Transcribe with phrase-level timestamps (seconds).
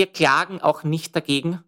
[0.00, 1.62] wir klagen auch nicht dagegen,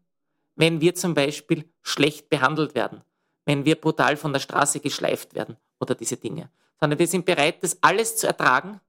[0.54, 3.02] wenn wir zum Beispiel schlecht behandelt werden,
[3.44, 6.48] wenn wir brutal von der Straße geschleift werden oder diese Dinge,
[6.80, 8.80] sondern wir sind bereit, das alles zu ertragen,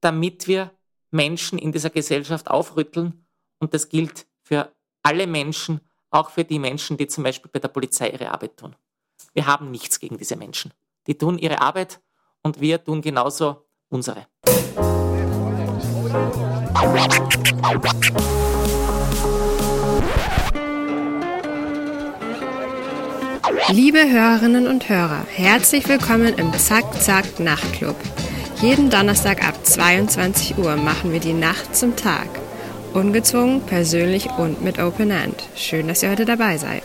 [0.00, 0.70] damit wir
[1.10, 3.26] Menschen in dieser Gesellschaft aufrütteln.
[3.58, 4.72] Und das gilt für
[5.02, 5.80] alle Menschen,
[6.10, 8.76] auch für die Menschen, die zum Beispiel bei der Polizei ihre Arbeit tun.
[9.32, 10.72] Wir haben nichts gegen diese Menschen.
[11.08, 12.00] Die tun ihre Arbeit
[12.44, 14.28] und wir tun genauso unsere.
[23.72, 27.96] Liebe Hörerinnen und Hörer, herzlich willkommen im Zack Zack Nachtclub.
[28.60, 32.28] Jeden Donnerstag ab 22 Uhr machen wir die Nacht zum Tag.
[32.92, 35.42] Ungezwungen, persönlich und mit Open End.
[35.56, 36.82] Schön, dass ihr heute dabei seid.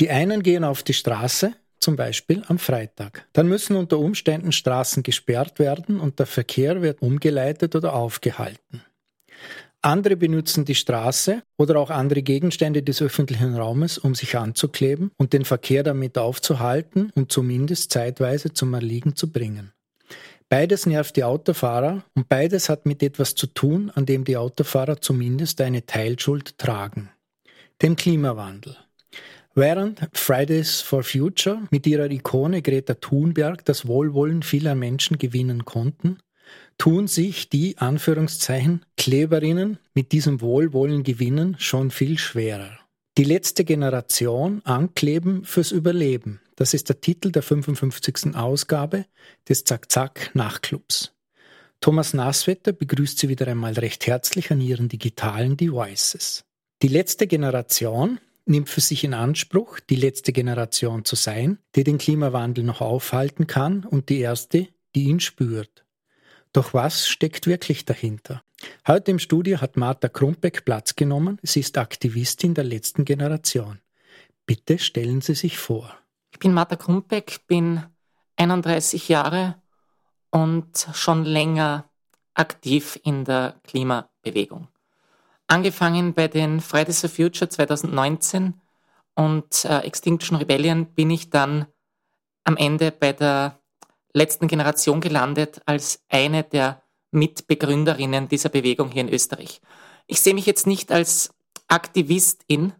[0.00, 3.28] Die einen gehen auf die Straße, zum Beispiel am Freitag.
[3.34, 8.82] Dann müssen unter Umständen Straßen gesperrt werden und der Verkehr wird umgeleitet oder aufgehalten.
[9.84, 15.32] Andere benutzen die Straße oder auch andere Gegenstände des öffentlichen Raumes, um sich anzukleben und
[15.32, 19.72] den Verkehr damit aufzuhalten und zumindest zeitweise zum Erliegen zu bringen.
[20.48, 25.00] Beides nervt die Autofahrer und beides hat mit etwas zu tun, an dem die Autofahrer
[25.00, 27.10] zumindest eine Teilschuld tragen.
[27.80, 28.76] Dem Klimawandel.
[29.54, 36.18] Während Fridays for Future mit ihrer Ikone Greta Thunberg das Wohlwollen vieler Menschen gewinnen konnten,
[36.82, 42.76] tun sich die Anführungszeichen Kleberinnen mit diesem Wohlwollen gewinnen schon viel schwerer.
[43.16, 46.40] Die letzte Generation ankleben fürs Überleben.
[46.56, 48.34] Das ist der Titel der 55.
[48.34, 49.06] Ausgabe
[49.48, 51.12] des Zack-Zack Nachclubs.
[51.80, 56.42] Thomas Naswetter begrüßt Sie wieder einmal recht herzlich an Ihren digitalen Devices.
[56.82, 61.98] Die letzte Generation nimmt für sich in Anspruch, die letzte Generation zu sein, die den
[61.98, 64.66] Klimawandel noch aufhalten kann und die erste,
[64.96, 65.81] die ihn spürt.
[66.52, 68.42] Doch was steckt wirklich dahinter?
[68.86, 71.38] Heute im Studio hat Martha Krumbeck Platz genommen.
[71.42, 73.80] Sie ist Aktivistin der letzten Generation.
[74.44, 75.96] Bitte stellen Sie sich vor.
[76.30, 77.82] Ich bin Martha Krumbeck, bin
[78.36, 79.56] 31 Jahre
[80.30, 81.88] und schon länger
[82.34, 84.68] aktiv in der Klimabewegung.
[85.46, 88.54] Angefangen bei den Fridays for Future 2019
[89.14, 91.66] und äh, Extinction Rebellion bin ich dann
[92.44, 93.58] am Ende bei der
[94.12, 99.60] letzten Generation gelandet als eine der Mitbegründerinnen dieser Bewegung hier in Österreich.
[100.06, 101.30] Ich sehe mich jetzt nicht als
[101.68, 102.72] Aktivistin,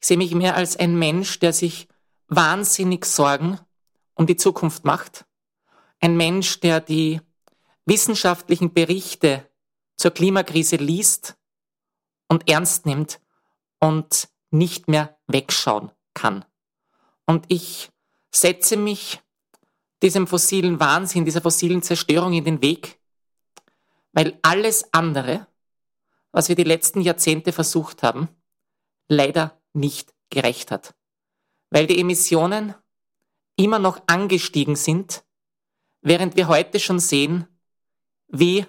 [0.00, 1.88] ich sehe mich mehr als ein Mensch, der sich
[2.28, 3.58] wahnsinnig Sorgen
[4.14, 5.26] um die Zukunft macht.
[6.00, 7.20] Ein Mensch, der die
[7.84, 9.46] wissenschaftlichen Berichte
[9.96, 11.36] zur Klimakrise liest
[12.28, 13.20] und ernst nimmt
[13.78, 16.44] und nicht mehr wegschauen kann.
[17.26, 17.90] Und ich
[18.30, 19.20] setze mich
[20.02, 22.98] diesem fossilen Wahnsinn, dieser fossilen Zerstörung in den Weg,
[24.12, 25.46] weil alles andere,
[26.32, 28.28] was wir die letzten Jahrzehnte versucht haben,
[29.08, 30.94] leider nicht gerecht hat.
[31.70, 32.74] Weil die Emissionen
[33.56, 35.22] immer noch angestiegen sind,
[36.00, 37.46] während wir heute schon sehen,
[38.28, 38.66] wie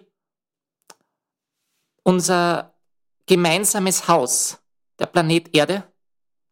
[2.03, 2.75] unser
[3.25, 4.59] gemeinsames Haus,
[4.99, 5.83] der Planet Erde,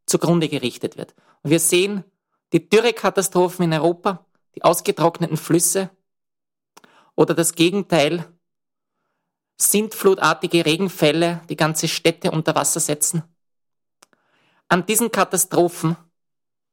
[0.05, 1.13] zugrunde gerichtet wird.
[1.43, 2.03] Und wir sehen
[2.53, 5.89] die Dürrekatastrophen in Europa, die ausgetrockneten Flüsse
[7.15, 8.25] oder das Gegenteil,
[9.57, 13.23] sintflutartige Regenfälle, die ganze Städte unter Wasser setzen.
[14.69, 15.97] An diesen Katastrophen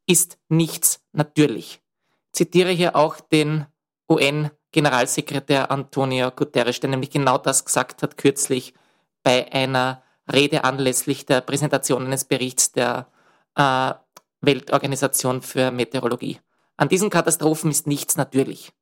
[0.07, 1.81] ist nichts natürlich.
[2.27, 3.67] Ich zitiere hier auch den
[4.09, 8.75] UN-Generalsekretär Antonio Guterres, der nämlich genau das gesagt hat kürzlich
[9.23, 13.11] bei einer Rede anlässlich der Präsentation eines Berichts der
[13.57, 13.95] äh,
[14.41, 16.39] Weltorganisation für Meteorologie.
[16.77, 18.73] An diesen Katastrophen ist nichts natürlich.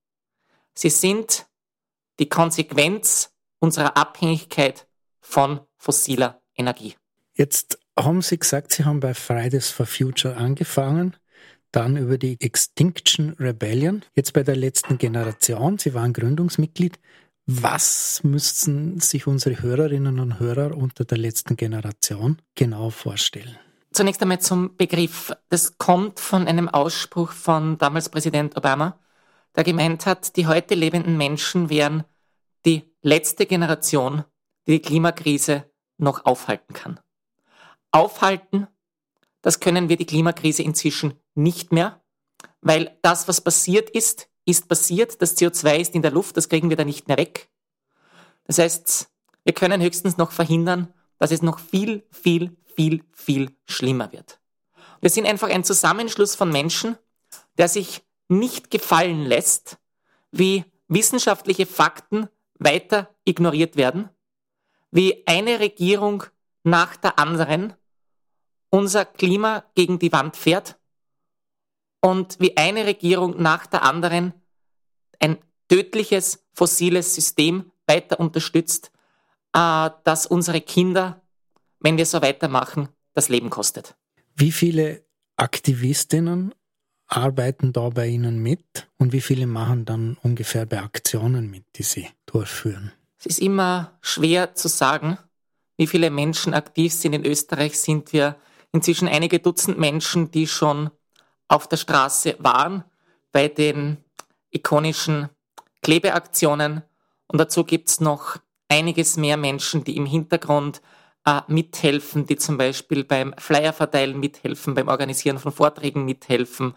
[0.74, 1.46] Sie sind
[2.18, 4.86] die Konsequenz unserer Abhängigkeit
[5.20, 6.96] von fossiler Energie.
[7.34, 11.16] Jetzt haben Sie gesagt, Sie haben bei Fridays for Future angefangen,
[11.72, 15.78] dann über die Extinction Rebellion, jetzt bei der letzten Generation.
[15.78, 16.98] Sie waren Gründungsmitglied.
[17.46, 23.58] Was müssten sich unsere Hörerinnen und Hörer unter der letzten Generation genau vorstellen?
[23.94, 25.32] Zunächst einmal zum Begriff.
[25.50, 28.98] Das kommt von einem Ausspruch von damals Präsident Obama,
[29.54, 32.02] der gemeint hat, die heute lebenden Menschen wären
[32.66, 34.24] die letzte Generation,
[34.66, 36.98] die die Klimakrise noch aufhalten kann.
[37.92, 38.66] Aufhalten,
[39.42, 42.02] das können wir die Klimakrise inzwischen nicht mehr,
[42.62, 45.22] weil das, was passiert ist, ist passiert.
[45.22, 47.48] Das CO2 ist in der Luft, das kriegen wir da nicht mehr weg.
[48.42, 49.08] Das heißt,
[49.44, 54.40] wir können höchstens noch verhindern, dass es noch viel, viel, viel, viel schlimmer wird.
[55.00, 56.96] Wir sind einfach ein Zusammenschluss von Menschen,
[57.58, 59.78] der sich nicht gefallen lässt,
[60.32, 62.28] wie wissenschaftliche Fakten
[62.58, 64.08] weiter ignoriert werden,
[64.90, 66.24] wie eine Regierung
[66.62, 67.74] nach der anderen
[68.70, 70.76] unser Klima gegen die Wand fährt
[72.00, 74.34] und wie eine Regierung nach der anderen
[75.20, 75.38] ein
[75.68, 78.90] tödliches fossiles System weiter unterstützt,
[79.52, 81.22] äh, das unsere Kinder,
[81.84, 83.94] wenn wir so weitermachen, das Leben kostet.
[84.34, 85.04] Wie viele
[85.36, 86.54] Aktivistinnen
[87.06, 91.82] arbeiten da bei Ihnen mit und wie viele machen dann ungefähr bei Aktionen mit, die
[91.82, 92.90] Sie durchführen?
[93.18, 95.18] Es ist immer schwer zu sagen,
[95.76, 97.12] wie viele Menschen aktiv sind.
[97.12, 98.36] In Österreich sind wir
[98.72, 100.90] inzwischen einige Dutzend Menschen, die schon
[101.48, 102.84] auf der Straße waren
[103.30, 103.98] bei den
[104.50, 105.28] ikonischen
[105.82, 106.82] Klebeaktionen.
[107.26, 108.38] Und dazu gibt es noch
[108.68, 110.80] einiges mehr Menschen, die im Hintergrund
[111.24, 116.74] äh, mithelfen, die zum Beispiel beim Flyerverteilen mithelfen, beim Organisieren von Vorträgen mithelfen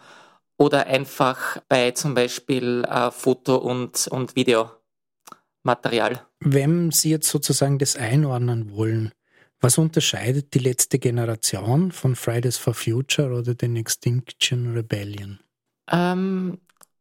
[0.56, 6.26] oder einfach bei zum Beispiel äh, Foto- und, und Videomaterial.
[6.40, 9.12] Wenn Sie jetzt sozusagen das einordnen wollen,
[9.60, 15.40] was unterscheidet die letzte Generation von Fridays for Future oder den Extinction Rebellion?
[15.90, 16.58] Ähm,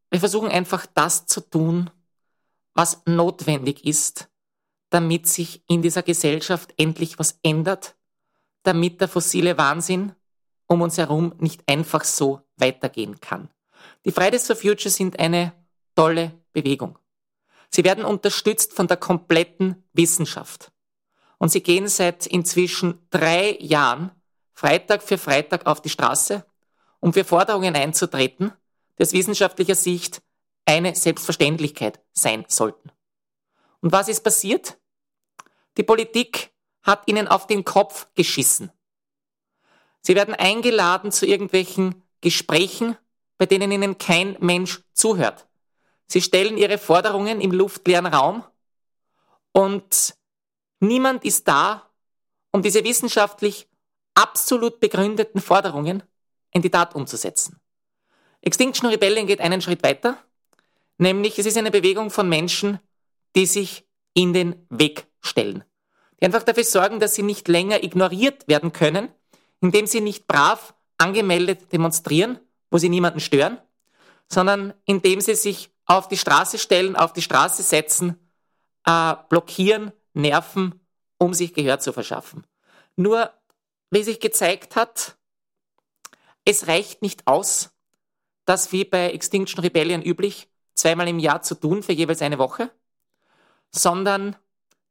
[0.10, 1.90] wir versuchen einfach das zu tun,
[2.74, 4.30] was notwendig ist,
[4.90, 7.96] damit sich in dieser Gesellschaft endlich was ändert,
[8.64, 10.14] damit der fossile Wahnsinn
[10.68, 13.50] um uns herum nicht einfach so weitergehen kann.
[14.06, 15.54] Die Fridays for Future sind eine
[15.96, 16.98] tolle Bewegung.
[17.70, 20.72] Sie werden unterstützt von der kompletten Wissenschaft.
[21.38, 24.12] Und sie gehen seit inzwischen drei Jahren
[24.54, 26.46] Freitag für Freitag auf die Straße,
[27.00, 28.54] um für Forderungen einzutreten,
[28.98, 30.22] die aus wissenschaftlicher Sicht
[30.66, 32.92] eine Selbstverständlichkeit sein sollten.
[33.82, 34.78] Und was ist passiert?
[35.78, 36.52] Die Politik
[36.82, 38.72] hat ihnen auf den Kopf geschissen.
[40.02, 42.98] Sie werden eingeladen zu irgendwelchen Gesprächen,
[43.38, 45.48] bei denen ihnen kein Mensch zuhört.
[46.08, 48.44] Sie stellen ihre Forderungen im luftleeren Raum
[49.52, 50.16] und
[50.80, 51.90] niemand ist da,
[52.52, 53.68] um diese wissenschaftlich
[54.16, 56.04] absolut begründeten Forderungen
[56.52, 57.60] in die Tat umzusetzen.
[58.42, 60.18] Extinction Rebellion geht einen Schritt weiter,
[60.98, 62.80] nämlich es ist eine Bewegung von Menschen,
[63.38, 65.64] die sich in den Weg stellen.
[66.20, 69.10] Die einfach dafür sorgen, dass sie nicht länger ignoriert werden können,
[69.62, 72.40] indem sie nicht brav angemeldet demonstrieren,
[72.72, 73.60] wo sie niemanden stören,
[74.28, 78.18] sondern indem sie sich auf die Straße stellen, auf die Straße setzen,
[78.86, 80.82] äh, blockieren, nerven,
[81.20, 82.46] um sich Gehör zu verschaffen.
[82.96, 83.32] Nur,
[83.92, 85.16] wie sich gezeigt hat,
[86.44, 87.70] es reicht nicht aus,
[88.46, 92.72] das wie bei Extinction Rebellion üblich zweimal im Jahr zu tun für jeweils eine Woche,
[93.72, 94.36] sondern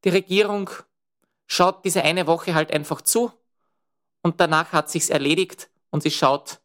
[0.05, 0.70] die Regierung
[1.46, 3.32] schaut diese eine Woche halt einfach zu
[4.23, 6.61] und danach hat sich's erledigt und sie schaut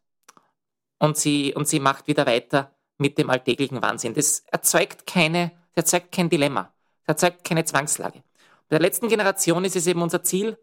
[0.98, 4.14] und sie, und sie macht wieder weiter mit dem alltäglichen Wahnsinn.
[4.14, 6.72] Das erzeugt keine, das erzeugt kein Dilemma.
[7.06, 8.22] Das erzeugt keine Zwangslage.
[8.68, 10.58] Bei der letzten Generation ist es eben unser Ziel,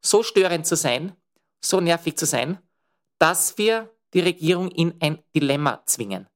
[0.00, 1.16] so störend zu sein,
[1.60, 2.58] so nervig zu sein,
[3.18, 6.26] dass wir die Regierung in ein Dilemma zwingen.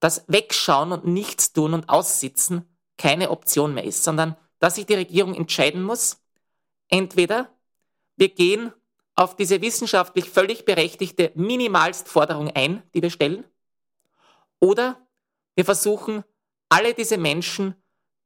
[0.00, 4.94] Dass Wegschauen und nichts tun und Aussitzen keine Option mehr ist, sondern dass sich die
[4.94, 6.22] Regierung entscheiden muss,
[6.88, 7.50] entweder
[8.16, 8.72] wir gehen
[9.16, 13.44] auf diese wissenschaftlich völlig berechtigte Minimalstforderung ein, die wir stellen,
[14.60, 14.96] oder
[15.54, 16.24] wir versuchen,
[16.68, 17.74] alle diese Menschen,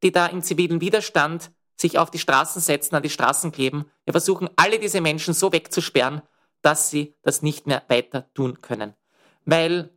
[0.03, 4.13] die da im zivilen Widerstand sich auf die Straßen setzen, an die Straßen kleben, wir
[4.13, 6.23] versuchen, alle diese Menschen so wegzusperren,
[6.63, 8.95] dass sie das nicht mehr weiter tun können.
[9.45, 9.91] Weil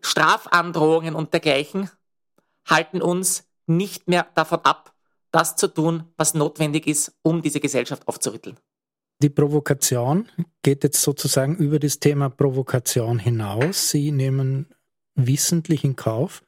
[0.00, 1.90] Strafandrohungen und dergleichen
[2.66, 4.94] halten uns nicht mehr davon ab,
[5.30, 8.56] das zu tun, was notwendig ist, um diese Gesellschaft aufzurütteln.
[9.22, 10.28] Die Provokation
[10.62, 13.90] geht jetzt sozusagen über das Thema Provokation hinaus.
[13.90, 14.74] Sie nehmen
[15.14, 16.42] wissentlich in Kauf,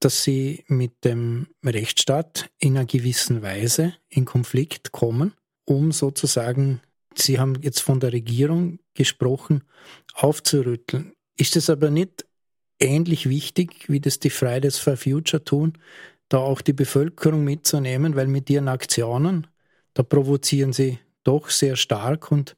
[0.00, 5.32] dass Sie mit dem Rechtsstaat in einer gewissen Weise in Konflikt kommen,
[5.64, 6.82] um sozusagen,
[7.14, 9.64] Sie haben jetzt von der Regierung gesprochen,
[10.12, 11.14] aufzurütteln.
[11.36, 12.26] Ist es aber nicht
[12.78, 15.78] ähnlich wichtig, wie das die Fridays for Future tun,
[16.34, 19.46] da auch die Bevölkerung mitzunehmen, weil mit ihren Aktionen,
[19.94, 22.56] da provozieren sie doch sehr stark und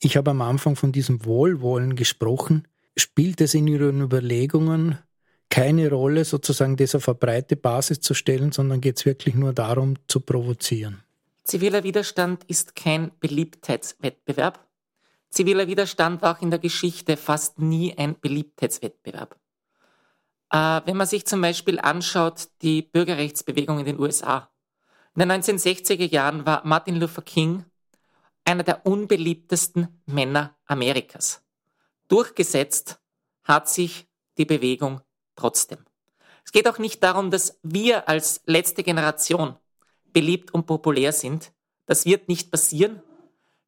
[0.00, 2.66] ich habe am Anfang von diesem Wohlwollen gesprochen.
[2.96, 4.98] Spielt es in Ihren Überlegungen
[5.50, 9.52] keine Rolle, sozusagen das auf eine breite Basis zu stellen, sondern geht es wirklich nur
[9.52, 11.02] darum, zu provozieren?
[11.44, 14.66] Ziviler Widerstand ist kein Beliebtheitswettbewerb.
[15.28, 19.38] Ziviler Widerstand war auch in der Geschichte fast nie ein Beliebtheitswettbewerb.
[20.50, 24.50] Äh, wenn man sich zum Beispiel anschaut, die Bürgerrechtsbewegung in den USA.
[25.14, 27.64] In den 1960er Jahren war Martin Luther King
[28.44, 31.42] einer der unbeliebtesten Männer Amerikas.
[32.08, 33.00] Durchgesetzt
[33.42, 35.00] hat sich die Bewegung
[35.36, 35.78] trotzdem.
[36.44, 39.56] Es geht auch nicht darum, dass wir als letzte Generation
[40.12, 41.52] beliebt und populär sind.
[41.86, 43.02] Das wird nicht passieren.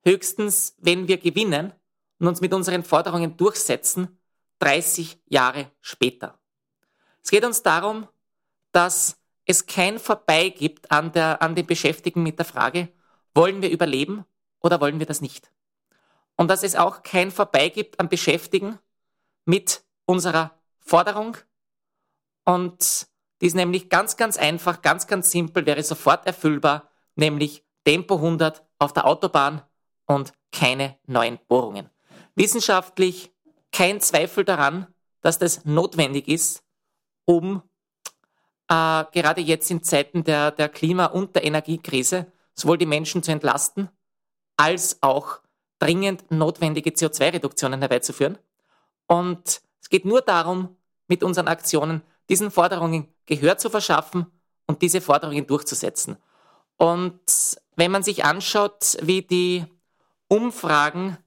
[0.05, 1.73] Höchstens, wenn wir gewinnen
[2.19, 4.19] und uns mit unseren Forderungen durchsetzen,
[4.61, 6.39] 30 Jahre später.
[7.27, 8.07] Es geht uns darum,
[8.71, 9.17] dass
[9.47, 12.89] es kein Vorbei gibt an, der, an den Beschäftigten mit der Frage,
[13.35, 14.25] wollen wir überleben
[14.61, 15.51] oder wollen wir das nicht?
[16.37, 18.79] Und dass es auch kein Vorbei gibt an Beschäftigen
[19.45, 21.37] mit unserer Forderung.
[22.45, 23.09] Und
[23.41, 28.65] die ist nämlich ganz, ganz einfach, ganz, ganz simpel, wäre sofort erfüllbar, nämlich Tempo 100
[28.79, 29.63] auf der Autobahn
[30.05, 31.91] und keine neuen Bohrungen.
[32.37, 33.33] Wissenschaftlich
[33.73, 34.87] kein Zweifel daran,
[35.23, 36.63] dass das notwendig ist,
[37.27, 37.63] um
[38.69, 43.31] äh, gerade jetzt in Zeiten der, der Klima- und der Energiekrise sowohl die Menschen zu
[43.31, 43.91] entlasten,
[44.57, 45.41] als auch
[45.79, 48.39] dringend notwendige CO2-Reduktionen herbeizuführen.
[49.07, 50.75] Und es geht nur darum,
[51.07, 54.27] mit unseren Aktionen diesen Forderungen Gehör zu verschaffen
[54.67, 56.17] und diese Forderungen durchzusetzen.
[56.77, 57.21] Und
[57.77, 59.65] wenn man sich anschaut, wie die
[60.29, 61.19] Umfragen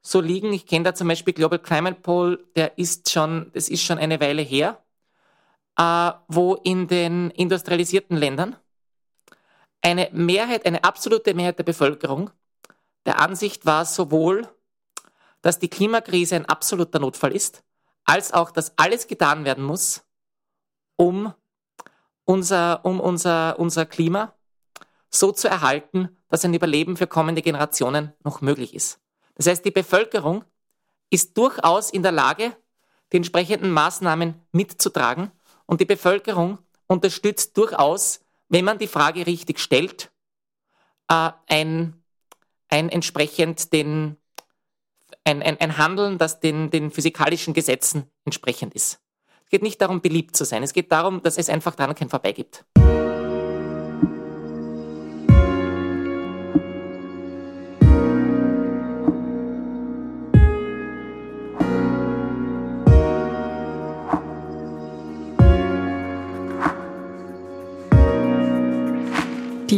[0.00, 3.82] so liegen, ich kenne da zum Beispiel Global Climate Poll, der ist schon, das ist
[3.82, 4.82] schon eine Weile her,
[5.78, 8.56] äh, wo in den industrialisierten Ländern
[9.80, 12.30] eine Mehrheit, eine absolute Mehrheit der Bevölkerung
[13.04, 14.48] der Ansicht war sowohl,
[15.40, 17.64] dass die Klimakrise ein absoluter Notfall ist,
[18.04, 20.04] als auch, dass alles getan werden muss,
[20.96, 21.34] um
[22.24, 24.34] unser, um unser, unser Klima
[25.10, 29.00] so zu erhalten, dass ein Überleben für kommende Generationen noch möglich ist.
[29.34, 30.44] Das heißt, die Bevölkerung
[31.10, 32.56] ist durchaus in der Lage,
[33.12, 35.32] die entsprechenden Maßnahmen mitzutragen
[35.66, 40.10] und die Bevölkerung unterstützt durchaus, wenn man die Frage richtig stellt,
[41.08, 42.02] äh, ein,
[42.68, 44.16] ein entsprechend den,
[45.24, 49.00] ein, ein, ein Handeln, das den, den physikalischen Gesetzen entsprechend ist.
[49.44, 50.62] Es geht nicht darum, beliebt zu sein.
[50.62, 52.64] Es geht darum, dass es einfach daran kein Vorbei gibt.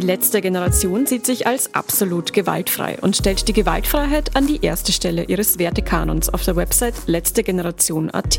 [0.05, 5.25] Letzte Generation sieht sich als absolut gewaltfrei und stellt die Gewaltfreiheit an die erste Stelle
[5.25, 8.39] ihres Wertekanons auf der Website letztegeneration.at.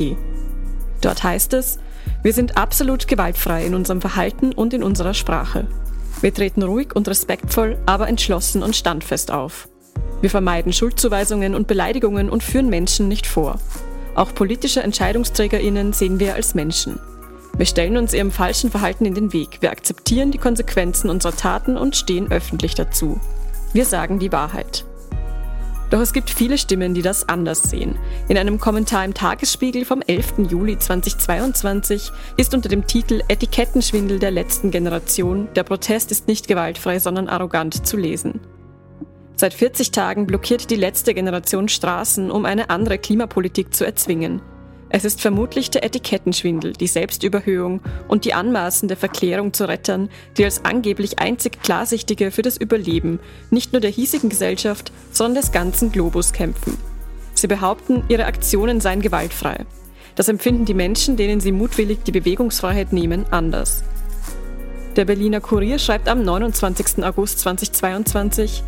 [1.02, 1.80] Dort heißt es,
[2.24, 5.68] wir sind absolut gewaltfrei in unserem Verhalten und in unserer Sprache.
[6.22, 9.68] Wir treten ruhig und respektvoll, aber entschlossen und standfest auf.
[10.22, 13.60] Wir vermeiden Schuldzuweisungen und Beleidigungen und führen Menschen nicht vor.
[14.16, 17.00] Auch politische EntscheidungsträgerInnen sehen wir als Menschen.
[17.58, 19.62] Wir stellen uns ihrem falschen Verhalten in den Weg.
[19.62, 23.20] Wir akzeptieren die Konsequenzen unserer Taten und stehen öffentlich dazu.
[23.72, 24.84] Wir sagen die Wahrheit.
[25.90, 27.98] Doch es gibt viele Stimmen, die das anders sehen.
[28.28, 30.50] In einem Kommentar im Tagesspiegel vom 11.
[30.50, 37.00] Juli 2022 ist unter dem Titel Etikettenschwindel der letzten Generation Der Protest ist nicht gewaltfrei,
[37.00, 38.42] sondern arrogant zu lesen.
[39.38, 44.42] Seit 40 Tagen blockiert die letzte Generation Straßen, um eine andere Klimapolitik zu erzwingen.
[44.96, 50.64] Es ist vermutlich der Etikettenschwindel, die Selbstüberhöhung und die anmaßende Verklärung zu Rettern, die als
[50.64, 56.32] angeblich einzig Klarsichtige für das Überleben nicht nur der hiesigen Gesellschaft, sondern des ganzen Globus
[56.32, 56.78] kämpfen.
[57.34, 59.66] Sie behaupten, ihre Aktionen seien gewaltfrei.
[60.16, 63.84] Das empfinden die Menschen, denen sie mutwillig die Bewegungsfreiheit nehmen, anders.
[64.96, 67.04] Der Berliner Kurier schreibt am 29.
[67.04, 68.64] August 2022,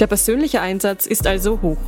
[0.00, 1.78] der persönliche Einsatz ist also hoch.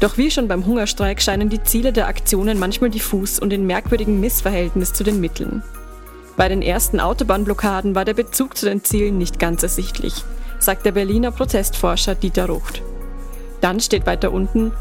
[0.00, 4.20] Doch wie schon beim Hungerstreik scheinen die Ziele der Aktionen manchmal diffus und in merkwürdigem
[4.20, 5.62] Missverhältnis zu den Mitteln.
[6.36, 10.12] Bei den ersten Autobahnblockaden war der Bezug zu den Zielen nicht ganz ersichtlich,
[10.58, 12.82] sagt der Berliner Protestforscher Dieter Rucht.
[13.62, 14.72] Dann steht weiter unten,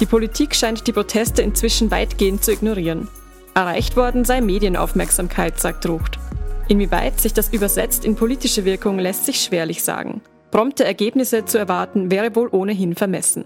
[0.00, 3.06] die Politik scheint die Proteste inzwischen weitgehend zu ignorieren.
[3.54, 6.18] Erreicht worden sei Medienaufmerksamkeit, sagt Rucht.
[6.66, 10.20] Inwieweit sich das übersetzt in politische Wirkung, lässt sich schwerlich sagen.
[10.50, 13.44] Prompte Ergebnisse zu erwarten, wäre wohl ohnehin vermessen.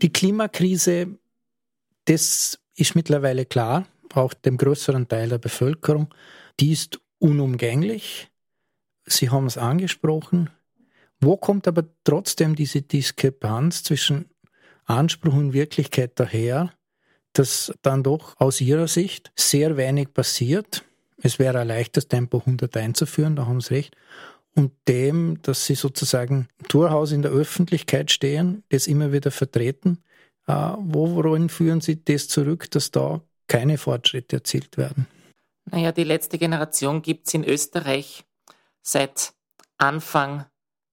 [0.00, 1.18] Die Klimakrise,
[2.04, 6.14] das ist mittlerweile klar, auch dem größeren Teil der Bevölkerung,
[6.60, 8.28] die ist unumgänglich.
[9.06, 10.50] Sie haben es angesprochen.
[11.20, 14.26] Wo kommt aber trotzdem diese Diskrepanz zwischen
[14.84, 16.72] Anspruch und Wirklichkeit daher,
[17.32, 20.84] dass dann doch aus Ihrer Sicht sehr wenig passiert?
[21.20, 23.96] Es wäre leicht, das Tempo 100 einzuführen, da haben Sie recht
[24.58, 30.02] und dem, dass sie sozusagen Torhaus in der Öffentlichkeit stehen, das immer wieder vertreten.
[30.48, 35.06] Äh, worin führen Sie das zurück, dass da keine Fortschritte erzielt werden?
[35.66, 38.24] Naja, die letzte Generation gibt es in Österreich
[38.82, 39.32] seit
[39.76, 40.44] Anfang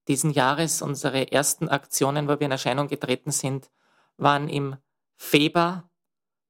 [0.06, 0.80] diesen Jahres.
[0.80, 3.68] Unsere ersten Aktionen, wo wir in Erscheinung getreten sind,
[4.16, 4.76] waren im
[5.16, 5.90] Februar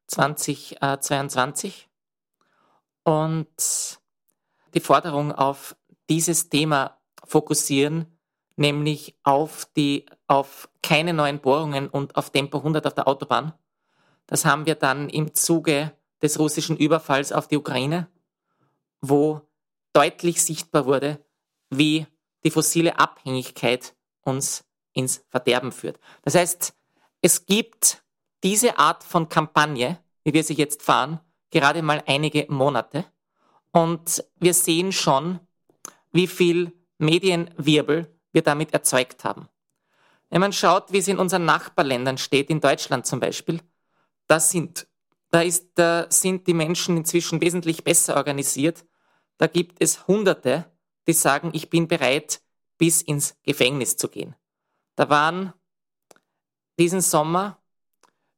[0.08, 1.88] 2022
[3.04, 3.48] und
[4.74, 5.76] die Forderung auf
[6.10, 8.06] dieses Thema fokussieren,
[8.56, 13.52] nämlich auf die, auf keine neuen Bohrungen und auf Tempo 100 auf der Autobahn.
[14.26, 15.92] Das haben wir dann im Zuge
[16.22, 18.08] des russischen Überfalls auf die Ukraine,
[19.00, 19.42] wo
[19.92, 21.24] deutlich sichtbar wurde,
[21.70, 22.06] wie
[22.44, 26.00] die fossile Abhängigkeit uns ins Verderben führt.
[26.22, 26.74] Das heißt,
[27.20, 28.02] es gibt
[28.42, 33.04] diese Art von Kampagne, wie wir sie jetzt fahren, gerade mal einige Monate.
[33.72, 35.40] Und wir sehen schon,
[36.12, 39.48] wie viel Medienwirbel wir damit erzeugt haben.
[40.30, 43.60] Wenn man schaut, wie es in unseren Nachbarländern steht, in Deutschland zum Beispiel,
[44.26, 44.86] da sind,
[45.30, 48.84] da ist, da sind die Menschen inzwischen wesentlich besser organisiert.
[49.38, 50.70] Da gibt es Hunderte,
[51.06, 52.40] die sagen, ich bin bereit,
[52.78, 54.34] bis ins Gefängnis zu gehen.
[54.96, 55.52] Da waren
[56.78, 57.58] diesen Sommer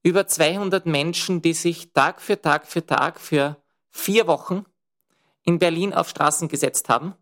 [0.03, 3.57] über 200 Menschen, die sich Tag für Tag für Tag für
[3.91, 4.65] vier Wochen
[5.43, 7.15] in Berlin auf Straßen gesetzt haben.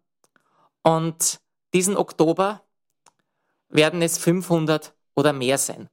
[0.87, 1.41] Und
[1.75, 2.63] diesen Oktober
[3.69, 5.89] werden es 500 oder mehr sein.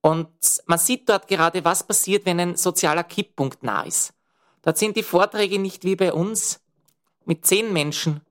[0.00, 0.30] Und
[0.64, 4.14] man sieht dort gerade, was passiert, wenn ein sozialer Kipppunkt nah ist.
[4.62, 6.62] Dort sind die Vorträge nicht wie bei uns
[7.26, 8.22] mit zehn Menschen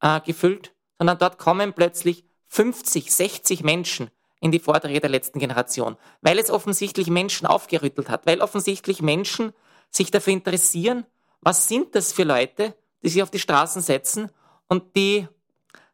[0.00, 5.98] äh, gefüllt, sondern dort kommen plötzlich 50, 60 Menschen in die Vorträge der letzten Generation,
[6.22, 9.52] weil es offensichtlich Menschen aufgerüttelt hat, weil offensichtlich Menschen
[9.90, 11.04] sich dafür interessieren,
[11.42, 14.30] was sind das für Leute, die sich auf die Straßen setzen
[14.68, 15.26] und die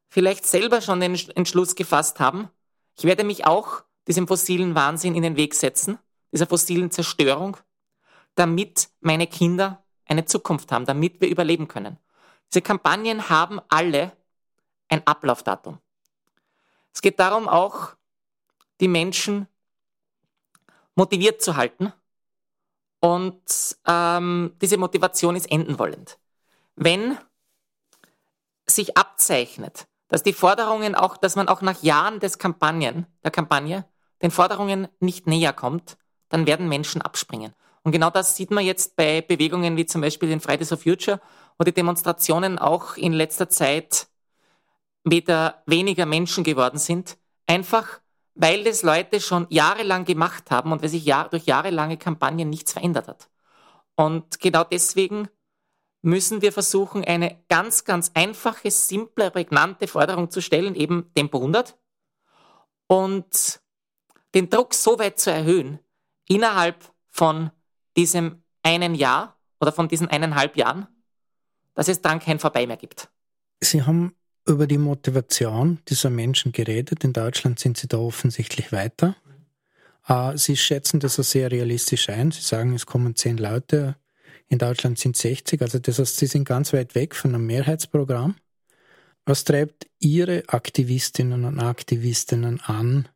[0.09, 2.49] vielleicht selber schon den Entschluss gefasst haben,
[2.97, 5.99] ich werde mich auch diesem fossilen Wahnsinn in den Weg setzen,
[6.33, 7.57] dieser fossilen Zerstörung,
[8.35, 11.99] damit meine Kinder eine Zukunft haben, damit wir überleben können.
[12.53, 14.13] Diese Kampagnen haben alle
[14.89, 15.79] ein Ablaufdatum.
[16.93, 17.95] Es geht darum auch,
[18.81, 19.49] die Menschen
[20.95, 21.93] motiviert zu halten
[23.01, 26.19] und ähm, diese Motivation ist enden wollend.
[26.77, 27.19] Wenn
[28.75, 33.85] sich abzeichnet, dass die Forderungen auch, dass man auch nach Jahren des Kampagnen, der Kampagne
[34.23, 35.97] den Forderungen nicht näher kommt,
[36.29, 37.53] dann werden Menschen abspringen.
[37.83, 41.21] Und genau das sieht man jetzt bei Bewegungen wie zum Beispiel den Fridays for Future,
[41.59, 44.09] wo die Demonstrationen auch in letzter Zeit
[45.05, 48.01] wieder weniger Menschen geworden sind, einfach
[48.35, 53.07] weil das Leute schon jahrelang gemacht haben und weil sich durch jahrelange Kampagnen nichts verändert
[53.07, 53.29] hat.
[53.97, 55.29] Und genau deswegen
[56.05, 61.77] müssen wir versuchen, eine ganz, ganz einfache, simple, prägnante Forderung zu stellen, eben Tempo 100,
[62.87, 63.61] und
[64.35, 65.79] den Druck so weit zu erhöhen,
[66.29, 66.77] innerhalb
[67.09, 67.51] von
[67.97, 70.87] diesem einen Jahr oder von diesen eineinhalb Jahren,
[71.75, 73.09] dass es dann kein Vorbei mehr gibt.
[73.61, 74.15] Sie haben
[74.47, 77.03] über die Motivation dieser Menschen geredet.
[77.03, 79.17] In Deutschland sind Sie da offensichtlich weiter.
[80.07, 82.31] Äh, Sie schätzen das sehr realistisch ein.
[82.31, 83.97] Sie sagen, es kommen zehn Leute.
[84.49, 85.63] In Deutschland sind 60.
[85.63, 88.37] Also das heißt, Sie sind ganz weit weg von einem Mehrheitsprogramm.
[89.27, 93.09] Was treibt Ihre Aktivistinnen und Aktivistinnen an,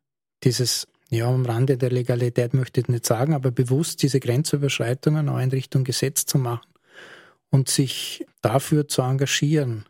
[0.43, 5.39] dieses, ja, am Rande der Legalität möchte ich nicht sagen, aber bewusst diese Grenzüberschreitungen auch
[5.39, 6.67] in Richtung Gesetz zu machen
[7.51, 9.85] und sich dafür zu engagieren?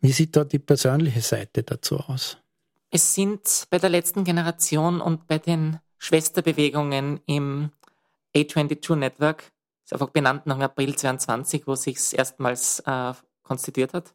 [0.00, 2.38] Wie sieht da die persönliche Seite dazu aus?
[2.90, 7.70] Es sind bei der letzten Generation und bei den Schwesterbewegungen im
[8.34, 9.52] A22 Network,
[9.86, 14.14] ist einfach benannt nach April 22, wo sich es erstmals äh, konstituiert hat,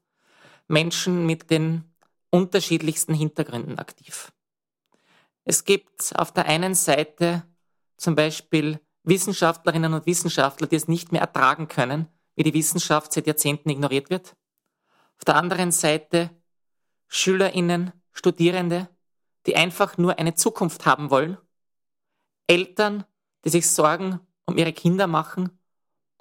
[0.68, 1.86] Menschen mit den
[2.30, 4.34] unterschiedlichsten Hintergründen aktiv.
[5.46, 7.44] Es gibt auf der einen Seite
[7.96, 13.28] zum Beispiel Wissenschaftlerinnen und Wissenschaftler, die es nicht mehr ertragen können, wie die Wissenschaft seit
[13.28, 14.36] Jahrzehnten ignoriert wird.
[15.18, 16.30] Auf der anderen Seite
[17.08, 18.90] Schülerinnen, Studierende,
[19.46, 21.38] die einfach nur eine Zukunft haben wollen.
[22.48, 23.06] Eltern,
[23.46, 25.58] die sich Sorgen um ihre Kinder machen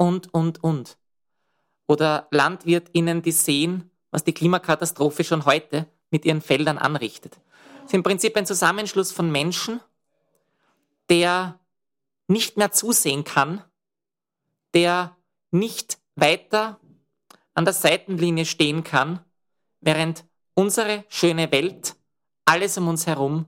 [0.00, 0.96] und, und, und.
[1.86, 7.38] Oder Landwirtinnen, die sehen, was die Klimakatastrophe schon heute mit ihren Feldern anrichtet.
[7.80, 9.80] Es ist im Prinzip ein Zusammenschluss von Menschen,
[11.10, 11.60] der
[12.28, 13.62] nicht mehr zusehen kann,
[14.72, 15.16] der
[15.50, 16.80] nicht weiter
[17.52, 19.20] an der Seitenlinie stehen kann,
[19.80, 21.94] während unsere schöne Welt,
[22.46, 23.46] alles um uns herum,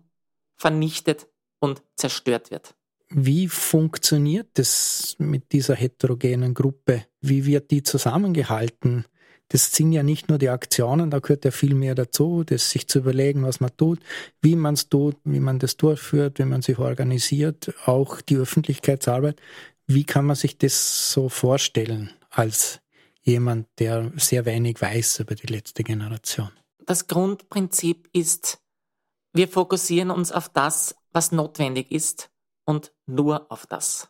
[0.57, 1.29] vernichtet
[1.61, 2.75] und zerstört wird.
[3.14, 7.05] Wie funktioniert das mit dieser heterogenen Gruppe?
[7.20, 9.05] Wie wird die zusammengehalten?
[9.48, 12.88] Das sind ja nicht nur die Aktionen, da gehört ja viel mehr dazu, das sich
[12.88, 14.01] zu überlegen, was man tut,
[14.40, 19.40] wie man es tut, wie man das durchführt, wie man sich organisiert, auch die Öffentlichkeitsarbeit.
[19.87, 22.81] Wie kann man sich das so vorstellen als
[23.22, 26.51] jemand, der sehr wenig weiß über die letzte Generation.
[26.85, 28.59] Das Grundprinzip ist,
[29.33, 32.32] wir fokussieren uns auf das, was notwendig ist
[32.73, 34.09] und nur auf das.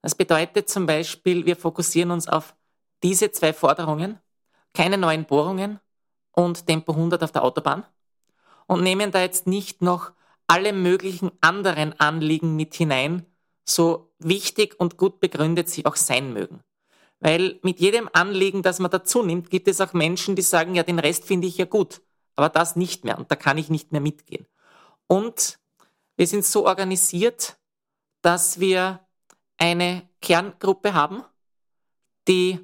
[0.00, 2.56] Das bedeutet zum Beispiel, wir fokussieren uns auf
[3.02, 4.18] diese zwei Forderungen,
[4.72, 5.80] keine neuen Bohrungen
[6.32, 7.84] und Tempo 100 auf der Autobahn
[8.66, 10.12] und nehmen da jetzt nicht noch
[10.46, 13.26] alle möglichen anderen Anliegen mit hinein,
[13.66, 16.60] so wichtig und gut begründet sie auch sein mögen.
[17.18, 20.82] Weil mit jedem Anliegen, das man dazu nimmt, gibt es auch Menschen, die sagen, ja,
[20.84, 22.00] den Rest finde ich ja gut,
[22.34, 24.46] aber das nicht mehr und da kann ich nicht mehr mitgehen.
[25.06, 25.58] Und
[26.16, 27.59] wir sind so organisiert,
[28.22, 29.00] dass wir
[29.58, 31.24] eine Kerngruppe haben,
[32.28, 32.58] die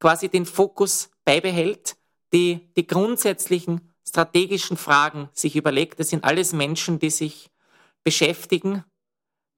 [0.00, 1.96] quasi den Fokus beibehält,
[2.32, 6.00] die die grundsätzlichen strategischen Fragen sich überlegt.
[6.00, 7.50] Das sind alles Menschen, die sich
[8.04, 8.84] beschäftigen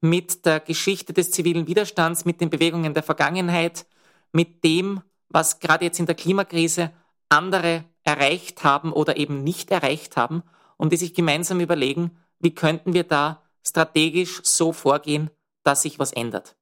[0.01, 3.87] mit der Geschichte des zivilen Widerstands, mit den Bewegungen der Vergangenheit,
[4.33, 6.93] mit dem, was gerade jetzt in der Klimakrise
[7.29, 10.43] andere erreicht haben oder eben nicht erreicht haben
[10.77, 15.31] und die sich gemeinsam überlegen, wie könnten wir da strategisch so vorgehen,
[15.63, 16.57] dass sich was ändert.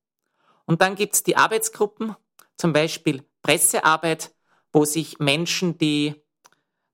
[0.67, 2.15] Und dann gibt's die Arbeitsgruppen,
[2.57, 4.35] zum Beispiel Pressearbeit,
[4.73, 6.15] wo sich Menschen, die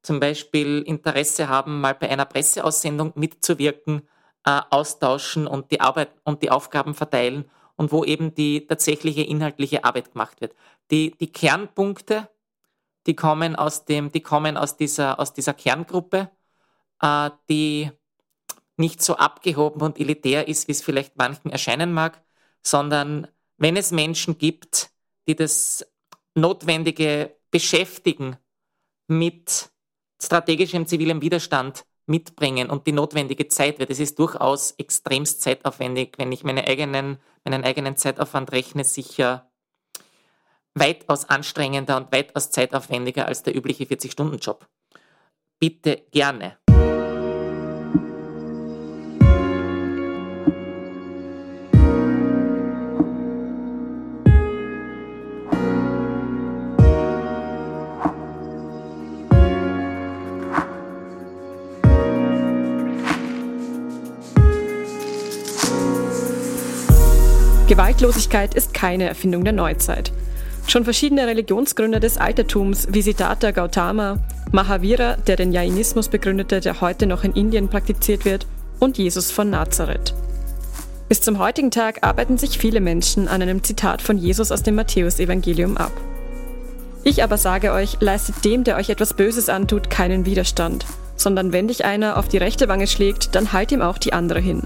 [0.02, 4.02] zum Beispiel Interesse haben, mal bei einer Presseaussendung mitzuwirken,
[4.44, 9.84] äh, austauschen und die Arbeit und die Aufgaben verteilen und wo eben die tatsächliche inhaltliche
[9.84, 10.54] Arbeit gemacht wird.
[10.90, 12.28] Die, die Kernpunkte,
[13.06, 16.30] die kommen aus dem, die kommen aus dieser, aus dieser Kerngruppe,
[17.00, 17.90] äh, die
[18.76, 22.22] nicht so abgehoben und elitär ist, wie es vielleicht manchen erscheinen mag,
[22.62, 24.90] sondern wenn es Menschen gibt,
[25.28, 25.86] die das
[26.34, 28.36] notwendige Beschäftigen
[29.06, 29.70] mit
[30.20, 33.90] strategischem zivilem Widerstand mitbringen und die notwendige Zeit wird.
[33.90, 39.50] Es ist durchaus extremst zeitaufwendig, wenn ich meine eigenen, meinen eigenen Zeitaufwand rechne, sicher
[40.74, 44.66] weitaus anstrengender und weitaus zeitaufwendiger als der übliche 40-Stunden-Job.
[45.60, 46.58] Bitte gerne.
[67.74, 70.12] Gewaltlosigkeit ist keine Erfindung der Neuzeit.
[70.68, 74.20] Schon verschiedene Religionsgründer des Altertums wie Siddhartha Gautama,
[74.52, 78.46] Mahavira, der den Jainismus begründete, der heute noch in Indien praktiziert wird,
[78.78, 80.14] und Jesus von Nazareth.
[81.08, 84.76] Bis zum heutigen Tag arbeiten sich viele Menschen an einem Zitat von Jesus aus dem
[84.76, 85.90] Matthäusevangelium ab.
[87.02, 91.66] Ich aber sage euch, leistet dem, der euch etwas Böses antut, keinen Widerstand, sondern wenn
[91.66, 94.62] dich einer auf die rechte Wange schlägt, dann halt ihm auch die andere hin.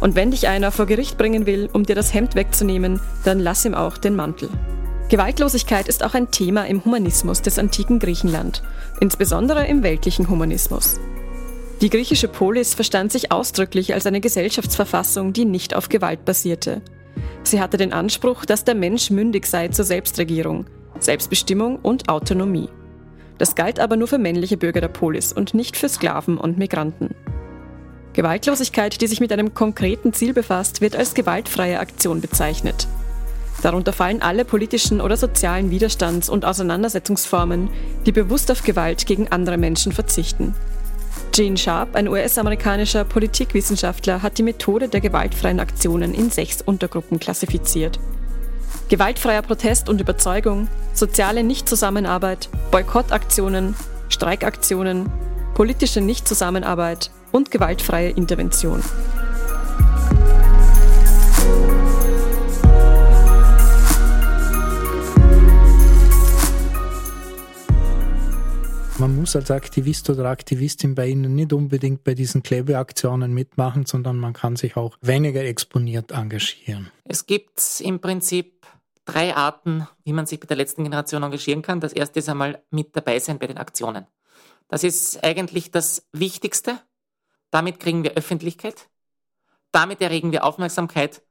[0.00, 3.64] Und wenn dich einer vor Gericht bringen will, um dir das Hemd wegzunehmen, dann lass
[3.64, 4.50] ihm auch den Mantel.
[5.08, 8.62] Gewaltlosigkeit ist auch ein Thema im Humanismus des antiken Griechenland,
[9.00, 10.98] insbesondere im weltlichen Humanismus.
[11.80, 16.80] Die griechische Polis verstand sich ausdrücklich als eine Gesellschaftsverfassung, die nicht auf Gewalt basierte.
[17.42, 20.66] Sie hatte den Anspruch, dass der Mensch mündig sei zur Selbstregierung,
[20.98, 22.68] Selbstbestimmung und Autonomie.
[23.36, 27.14] Das galt aber nur für männliche Bürger der Polis und nicht für Sklaven und Migranten.
[28.14, 32.86] Gewaltlosigkeit, die sich mit einem konkreten Ziel befasst, wird als gewaltfreie Aktion bezeichnet.
[33.60, 37.68] Darunter fallen alle politischen oder sozialen Widerstands- und Auseinandersetzungsformen,
[38.06, 40.54] die bewusst auf Gewalt gegen andere Menschen verzichten.
[41.32, 47.98] Gene Sharp, ein US-amerikanischer Politikwissenschaftler, hat die Methode der gewaltfreien Aktionen in sechs Untergruppen klassifiziert.
[48.88, 53.74] Gewaltfreier Protest und Überzeugung, soziale Nichtzusammenarbeit, Boykottaktionen,
[54.08, 55.10] Streikaktionen,
[55.54, 58.80] politische Nichtzusammenarbeit und gewaltfreie Intervention.
[68.98, 74.16] Man muss als Aktivist oder Aktivistin bei Ihnen nicht unbedingt bei diesen Klebeaktionen mitmachen, sondern
[74.16, 76.92] man kann sich auch weniger exponiert engagieren.
[77.04, 78.64] Es gibt im Prinzip
[79.04, 81.80] drei Arten, wie man sich bei der letzten Generation engagieren kann.
[81.80, 84.06] Das erste ist einmal mit dabei sein bei den Aktionen.
[84.68, 86.78] Das ist eigentlich das Wichtigste.
[87.54, 88.88] Damit kriegen wir Öffentlichkeit.
[89.70, 91.22] Damit erregen wir Aufmerksamkeit.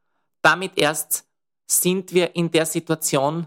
[0.42, 1.28] Damit erst
[1.66, 3.46] sind wir in der Situation,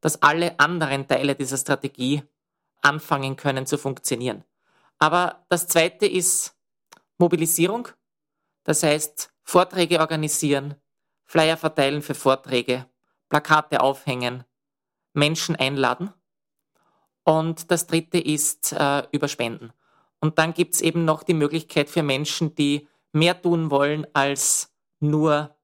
[0.00, 2.22] dass alle anderen Teile dieser Strategie
[2.82, 4.44] anfangen können zu funktionieren.
[5.00, 6.54] Aber das zweite ist
[7.18, 7.88] Mobilisierung.
[8.62, 10.76] Das heißt, Vorträge organisieren,
[11.24, 12.86] Flyer verteilen für Vorträge,
[13.28, 14.44] Plakate aufhängen,
[15.14, 16.12] Menschen einladen.
[17.24, 19.72] Und das dritte ist äh, Überspenden.
[20.24, 24.72] Und dann gibt es eben noch die Möglichkeit für Menschen, die mehr tun wollen, als
[24.98, 25.54] nur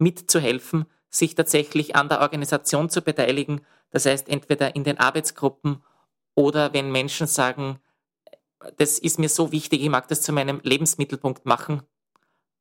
[0.00, 3.60] mitzuhelfen, sich tatsächlich an der Organisation zu beteiligen.
[3.90, 5.84] Das heißt, entweder in den Arbeitsgruppen
[6.34, 7.78] oder wenn Menschen sagen,
[8.76, 11.82] das ist mir so wichtig, ich mag das zu meinem Lebensmittelpunkt machen,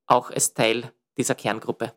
[0.06, 1.92] auch als Teil dieser Kerngruppe.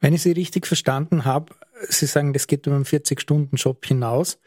[0.00, 1.54] Wenn ich Sie richtig verstanden habe,
[1.88, 4.38] Sie sagen, das geht über einen 40-Stunden-Job hinaus.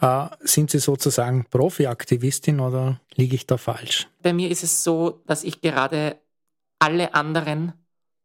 [0.00, 4.08] Äh, sind Sie sozusagen Profi-Aktivistin oder liege ich da falsch?
[4.22, 6.18] Bei mir ist es so, dass ich gerade
[6.78, 7.74] alle anderen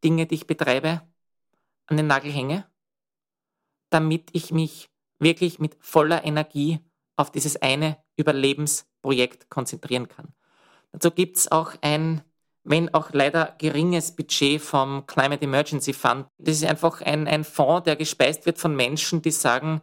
[0.02, 1.02] Dinge, die ich betreibe,
[1.86, 2.66] an den Nagel hänge,
[3.90, 6.80] damit ich mich wirklich mit voller Energie
[7.16, 10.32] auf dieses eine Überlebensprojekt konzentrieren kann.
[10.92, 12.22] Dazu gibt es auch ein,
[12.64, 16.26] wenn auch leider geringes Budget vom Climate Emergency Fund.
[16.38, 19.82] Das ist einfach ein, ein Fonds, der gespeist wird von Menschen, die sagen,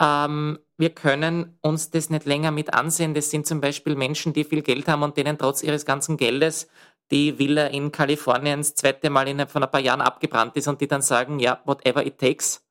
[0.00, 3.12] ähm, wir können uns das nicht länger mit ansehen.
[3.12, 6.68] Das sind zum Beispiel Menschen, die viel Geld haben und denen trotz ihres ganzen Geldes
[7.10, 10.80] die Villa in Kalifornien das zweite Mal innerhalb von ein paar Jahren abgebrannt ist und
[10.80, 12.64] die dann sagen, ja, whatever it takes.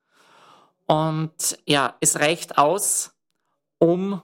[0.88, 3.16] Und ja, es reicht aus,
[3.78, 4.24] um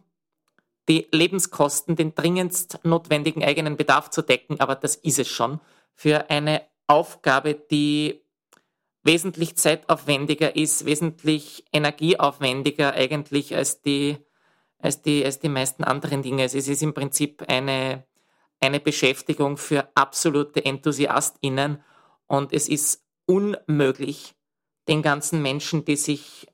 [0.89, 5.60] die Lebenskosten, den dringendst notwendigen eigenen Bedarf zu decken, aber das ist es schon,
[5.93, 8.24] für eine Aufgabe, die
[9.06, 14.18] wesentlich zeitaufwendiger ist, wesentlich energieaufwendiger eigentlich als die,
[14.80, 16.44] als die, als die meisten anderen Dinge.
[16.44, 18.04] Es ist im Prinzip eine,
[18.60, 21.84] eine Beschäftigung für absolute EnthusiastInnen
[22.28, 24.34] und es ist unmöglich,
[24.88, 26.48] den ganzen Menschen, die sich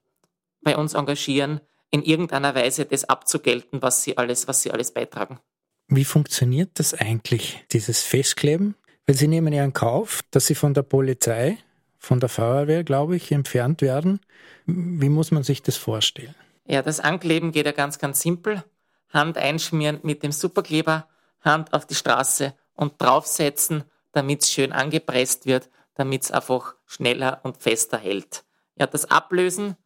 [0.62, 5.40] bei uns engagieren, in irgendeiner Weise das abzugelten, was sie alles, was sie alles beitragen.
[5.88, 8.76] Wie funktioniert das eigentlich, dieses Festkleben?
[9.06, 11.58] Weil Sie nehmen ja in Kauf, dass Sie von der Polizei,
[12.02, 14.20] von der Feuerwehr, glaube ich, entfernt werden.
[14.66, 16.34] Wie muss man sich das vorstellen?
[16.66, 18.64] Ja, das Ankleben geht ja ganz, ganz simpel.
[19.10, 21.08] Hand einschmieren mit dem Superkleber,
[21.42, 23.84] Hand auf die Straße und draufsetzen,
[24.14, 28.46] damit es schön angepresst wird, damit es einfach schneller und fester hält.
[28.80, 29.78] Ja, das Ablösen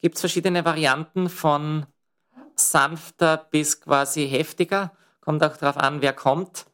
[0.00, 1.86] gibt es verschiedene Varianten von
[2.56, 4.90] sanfter bis quasi heftiger.
[5.20, 6.66] Kommt auch darauf an, wer kommt.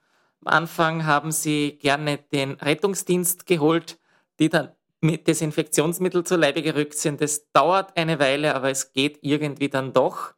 [0.43, 3.99] Am Anfang haben sie gerne den Rettungsdienst geholt,
[4.39, 4.71] die dann
[5.07, 7.21] mit Desinfektionsmittel zu Leibe gerückt sind.
[7.21, 10.35] Das dauert eine Weile, aber es geht irgendwie dann doch.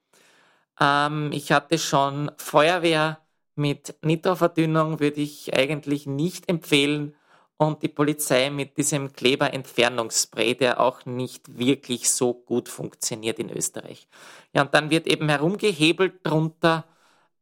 [0.81, 3.21] Ähm, ich hatte schon Feuerwehr
[3.57, 7.17] mit Nitroverdünnung, würde ich eigentlich nicht empfehlen
[7.57, 14.07] und die Polizei mit diesem Kleberentfernungsspray, der auch nicht wirklich so gut funktioniert in Österreich.
[14.55, 16.85] Ja, und dann wird eben herumgehebelt drunter.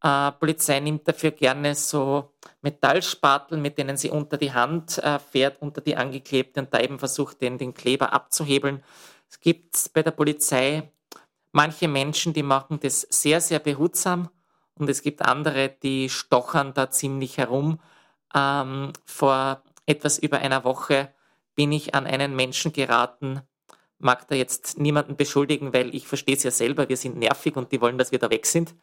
[0.03, 2.33] Äh, Polizei nimmt dafür gerne so
[2.63, 6.99] Metallspatel, mit denen sie unter die Hand äh, fährt, unter die angeklebte und da eben
[6.99, 8.83] versucht, den, den Kleber abzuhebeln.
[9.29, 10.91] Es gibt bei der Polizei
[11.53, 14.29] manche Menschen, die machen das sehr, sehr behutsam
[14.79, 17.81] und es gibt andere, die stochern da ziemlich herum.
[18.35, 21.15] Ähm, vor etwas über einer Woche
[21.55, 23.41] bin ich an einen Menschen geraten,
[23.99, 27.73] mag da jetzt niemanden beschuldigen, weil ich verstehe es ja selber, wir sind nervig und
[27.73, 28.75] die wollen, dass wir da weg sind,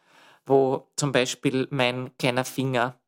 [0.46, 2.98] wo zum Beispiel mein kleiner Finger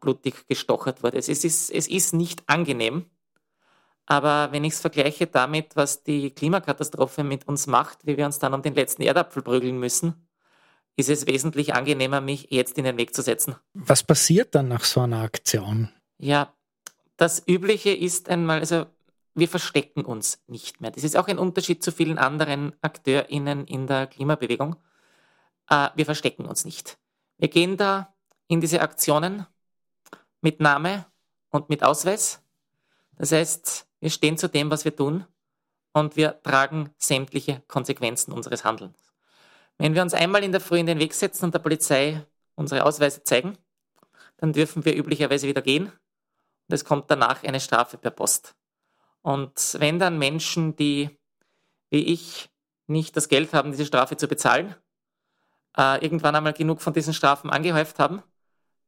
[0.00, 1.18] blutig gestochert wurde.
[1.18, 3.06] Es ist, es ist nicht angenehm,
[4.06, 8.38] aber wenn ich es vergleiche damit, was die Klimakatastrophe mit uns macht, wie wir uns
[8.38, 10.28] dann um den letzten Erdapfel prügeln müssen,
[10.96, 13.56] ist es wesentlich angenehmer, mich jetzt in den Weg zu setzen.
[13.74, 15.90] Was passiert dann nach so einer Aktion?
[16.18, 16.54] Ja,
[17.16, 18.86] das Übliche ist einmal, also
[19.34, 20.90] wir verstecken uns nicht mehr.
[20.90, 24.76] Das ist auch ein Unterschied zu vielen anderen AkteurInnen in der Klimabewegung.
[25.68, 26.98] Äh, wir verstecken uns nicht.
[27.38, 28.14] Wir gehen da
[28.48, 29.46] in diese Aktionen
[30.40, 31.06] mit Name
[31.50, 32.42] und mit Ausweis.
[33.16, 35.26] Das heißt, wir stehen zu dem, was wir tun
[35.92, 39.12] und wir tragen sämtliche Konsequenzen unseres Handelns.
[39.78, 42.24] Wenn wir uns einmal in der Früh in den Weg setzen und der Polizei
[42.54, 43.58] unsere Ausweise zeigen,
[44.38, 48.54] dann dürfen wir üblicherweise wieder gehen und es kommt danach eine Strafe per Post.
[49.22, 51.10] Und wenn dann Menschen, die
[51.90, 52.50] wie ich
[52.86, 54.74] nicht das Geld haben, diese Strafe zu bezahlen,
[55.78, 58.22] äh, irgendwann einmal genug von diesen Strafen angehäuft haben,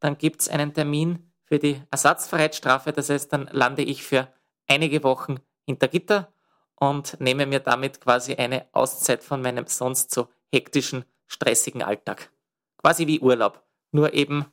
[0.01, 2.93] dann gibt es einen Termin für die Ersatzfreiheitsstrafe.
[2.93, 4.29] Das heißt, dann lande ich für
[4.67, 6.33] einige Wochen hinter Gitter
[6.77, 12.31] und nehme mir damit quasi eine Auszeit von meinem sonst so hektischen, stressigen Alltag.
[12.79, 14.47] Quasi wie Urlaub, nur eben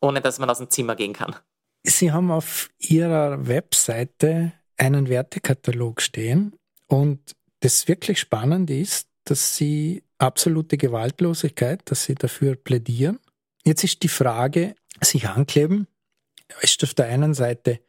[0.00, 1.36] ohne dass man aus dem Zimmer gehen kann.
[1.82, 10.02] Sie haben auf Ihrer Webseite einen Wertekatalog stehen und das wirklich Spannende ist, dass Sie
[10.18, 13.18] absolute Gewaltlosigkeit, dass Sie dafür plädieren.
[13.64, 15.86] Jetzt ist die Frage, sich ankleben,
[16.62, 17.80] ist auf der einen Seite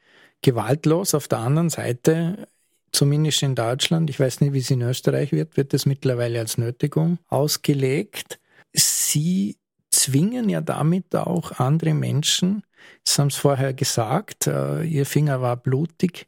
[0.41, 2.47] gewaltlos, auf der anderen Seite,
[2.91, 6.57] zumindest in Deutschland, ich weiß nicht, wie es in Österreich wird, wird das mittlerweile als
[6.57, 8.39] Nötigung ausgelegt.
[8.73, 9.57] Sie
[9.89, 12.63] zwingen ja damit auch andere Menschen,
[13.03, 16.27] Sie haben es vorher gesagt, äh, Ihr Finger war blutig,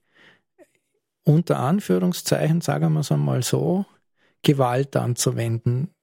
[1.24, 3.86] unter Anführungszeichen, sagen wir es einmal so,
[4.44, 5.94] Gewalt anzuwenden.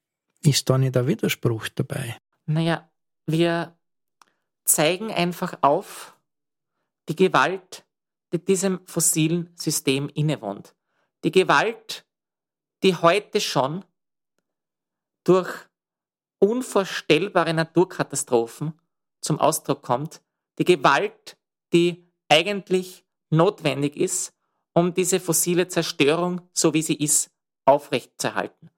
[0.43, 2.17] Ist da nicht der Widerspruch dabei?
[2.45, 2.89] Naja,
[3.27, 3.77] wir
[4.65, 6.17] zeigen einfach auf
[7.07, 7.85] die Gewalt,
[8.33, 10.75] die diesem fossilen System innewohnt.
[11.23, 12.05] Die Gewalt,
[12.83, 13.85] die heute schon
[15.23, 15.51] durch
[16.39, 18.73] unvorstellbare Naturkatastrophen
[19.21, 20.21] zum Ausdruck kommt,
[20.57, 21.37] die Gewalt,
[21.73, 24.33] die eigentlich notwendig ist,
[24.73, 27.29] um diese fossile Zerstörung, so wie sie ist,
[27.65, 28.69] aufrechtzuerhalten.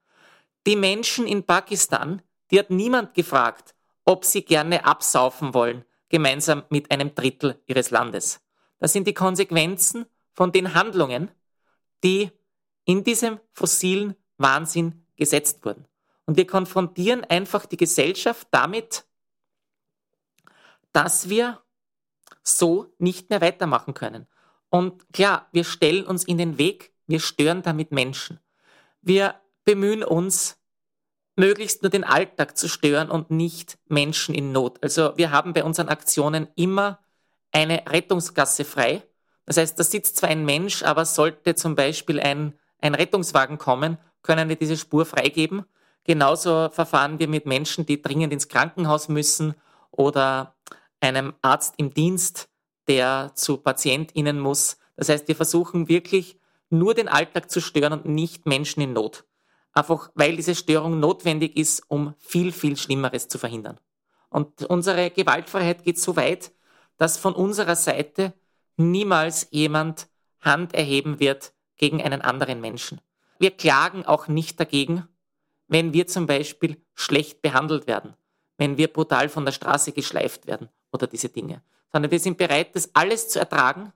[0.66, 6.92] Die Menschen in Pakistan, die hat niemand gefragt, ob sie gerne absaufen wollen, gemeinsam mit
[6.92, 8.42] einem Drittel ihres Landes.
[8.80, 11.32] Das sind die Konsequenzen von den Handlungen,
[12.04, 12.32] die
[12.86, 15.86] in diesem fossilen Wahnsinn gesetzt wurden.
[16.26, 19.06] Und wir konfrontieren einfach die Gesellschaft damit,
[20.92, 21.62] dass wir
[22.44, 24.28] so nicht mehr weitermachen können.
[24.70, 28.40] Und klar, wir stellen uns in den Weg, wir stören damit Menschen.
[29.04, 29.36] Wir
[29.66, 30.58] bemühen uns,
[31.36, 34.82] möglichst nur den Alltag zu stören und nicht Menschen in Not.
[34.82, 37.00] Also wir haben bei unseren Aktionen immer
[37.52, 39.04] eine Rettungsgasse frei.
[39.46, 43.98] Das heißt, da sitzt zwar ein Mensch, aber sollte zum Beispiel ein, ein Rettungswagen kommen,
[44.22, 45.66] können wir diese Spur freigeben.
[46.06, 49.54] Genauso verfahren wir mit Menschen, die dringend ins Krankenhaus müssen
[49.92, 50.56] oder
[51.02, 52.48] einem Arzt im Dienst,
[52.88, 54.78] der zu PatientInnen muss.
[54.96, 56.38] Das heißt, wir versuchen wirklich
[56.74, 59.24] nur den Alltag zu stören und nicht Menschen in Not.
[59.72, 63.80] Einfach weil diese Störung notwendig ist, um viel, viel Schlimmeres zu verhindern.
[64.30, 66.52] Und unsere Gewaltfreiheit geht so weit,
[66.98, 68.34] dass von unserer Seite
[68.78, 70.08] niemals jemand
[70.42, 73.00] Hand erheben wird gegen einen anderen Menschen.
[73.40, 75.08] Wir klagen auch nicht dagegen,
[75.68, 78.14] wenn wir zum Beispiel schlecht behandelt werden,
[78.58, 82.76] wenn wir brutal von der Straße geschleift werden oder diese Dinge, sondern wir sind bereit,
[82.76, 83.92] das alles zu ertragen,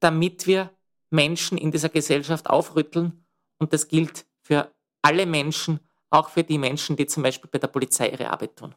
[0.00, 0.70] damit wir
[1.10, 3.24] Menschen in dieser Gesellschaft aufrütteln
[3.58, 7.68] und das gilt für alle Menschen, auch für die Menschen, die zum Beispiel bei der
[7.68, 8.74] Polizei ihre Arbeit tun.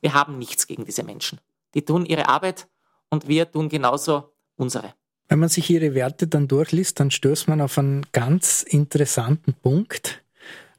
[0.00, 1.40] Wir haben nichts gegen diese Menschen.
[1.74, 2.68] Die tun ihre Arbeit
[3.10, 4.94] und wir tun genauso unsere.
[5.28, 10.22] Wenn man sich ihre Werte dann durchliest, dann stößt man auf einen ganz interessanten Punkt.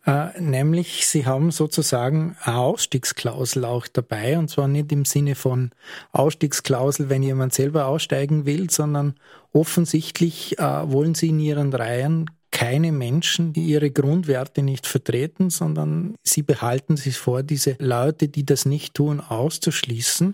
[0.10, 5.70] Äh, nämlich, sie haben sozusagen eine Ausstiegsklausel auch dabei, und zwar nicht im Sinne von
[6.14, 9.20] Ausstiegsklausel, wenn jemand selber aussteigen will, sondern
[9.54, 16.16] offensichtlich äh, wollen sie in ihren Reihen keine Menschen, die ihre Grundwerte nicht vertreten, sondern
[16.24, 20.34] sie behalten sich vor, diese Leute, die das nicht tun, auszuschließen.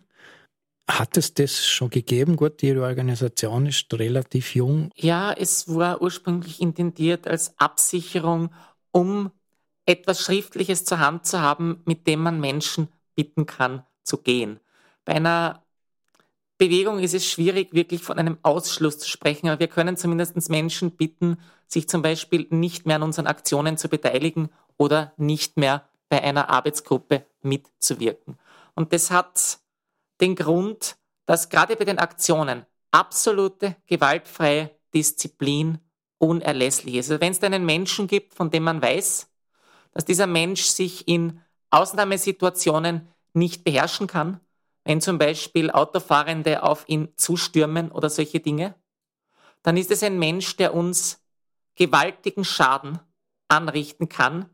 [0.89, 2.37] Hat es das schon gegeben?
[2.37, 4.91] Gut, Ihre Organisation ist relativ jung.
[4.95, 8.51] Ja, es war ursprünglich intendiert als Absicherung,
[8.91, 9.31] um
[9.85, 14.59] etwas Schriftliches zur Hand zu haben, mit dem man Menschen bitten kann zu gehen.
[15.03, 15.63] Bei einer
[16.57, 20.91] Bewegung ist es schwierig, wirklich von einem Ausschluss zu sprechen, aber wir können zumindest Menschen
[20.91, 26.23] bitten, sich zum Beispiel nicht mehr an unseren Aktionen zu beteiligen oder nicht mehr bei
[26.23, 28.37] einer Arbeitsgruppe mitzuwirken.
[28.73, 29.59] Und das hat
[30.21, 35.79] den Grund, dass gerade bei den Aktionen absolute gewaltfreie Disziplin
[36.19, 37.11] unerlässlich ist.
[37.11, 39.27] Also wenn es einen Menschen gibt, von dem man weiß,
[39.95, 44.39] dass dieser Mensch sich in Ausnahmesituationen nicht beherrschen kann,
[44.83, 48.75] wenn zum Beispiel Autofahrende auf ihn zustürmen oder solche Dinge,
[49.63, 51.23] dann ist es ein Mensch, der uns
[51.75, 52.99] gewaltigen Schaden
[53.47, 54.49] anrichten kann,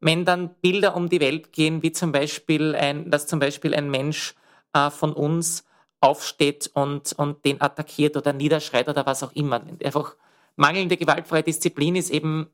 [0.00, 3.90] wenn dann Bilder um die Welt gehen, wie zum Beispiel ein, dass zum Beispiel ein
[3.90, 4.34] Mensch
[4.72, 5.64] äh, von uns
[6.00, 9.62] aufsteht und, und den attackiert oder niederschreit oder was auch immer.
[9.82, 10.16] Einfach
[10.56, 12.48] mangelnde gewaltfreie Disziplin ist eben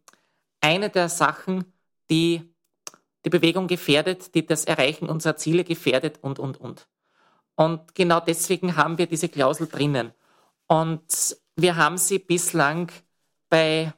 [0.60, 1.64] eine der Sachen,
[2.10, 2.50] die
[3.24, 6.88] die Bewegung gefährdet, die das Erreichen unserer Ziele gefährdet und, und, und.
[7.54, 10.12] Und genau deswegen haben wir diese Klausel drinnen.
[10.66, 12.90] Und wir haben sie bislang
[13.50, 13.92] bei,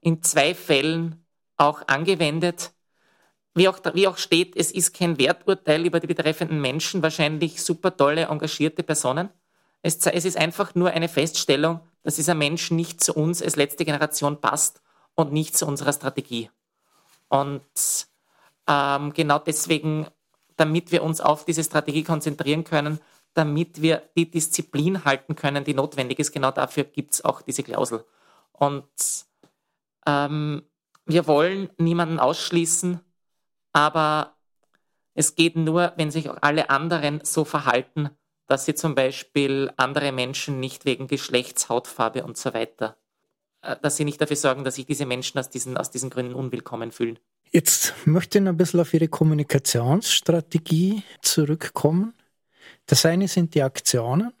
[0.00, 1.24] in zwei Fällen
[1.56, 2.72] auch angewendet.
[3.54, 7.94] Wie auch, wie auch steht, es ist kein Werturteil über die betreffenden Menschen, wahrscheinlich super
[7.94, 9.28] tolle, engagierte Personen.
[9.82, 13.84] Es, es ist einfach nur eine Feststellung, dass dieser Mensch nicht zu uns als letzte
[13.84, 14.80] Generation passt
[15.14, 16.48] und nicht zu unserer Strategie.
[17.32, 17.62] Und
[18.68, 20.06] ähm, genau deswegen
[20.56, 23.00] damit wir uns auf diese Strategie konzentrieren können,
[23.34, 26.32] damit wir die Disziplin halten können, die notwendig ist.
[26.32, 28.04] Genau dafür gibt es auch diese Klausel.
[28.52, 28.86] Und
[30.06, 30.62] ähm,
[31.06, 33.00] wir wollen niemanden ausschließen,
[33.72, 34.36] aber
[35.14, 38.10] es geht nur, wenn sich auch alle anderen so verhalten,
[38.46, 42.96] dass sie zum Beispiel andere Menschen nicht wegen Geschlechts, Hautfarbe und so weiter,
[43.62, 46.34] äh, dass sie nicht dafür sorgen, dass sich diese Menschen aus diesen, aus diesen Gründen
[46.34, 47.18] unwillkommen fühlen.
[47.54, 52.14] Jetzt möchte ich noch ein bisschen auf Ihre Kommunikationsstrategie zurückkommen.
[52.86, 54.32] Das eine sind die Aktionen.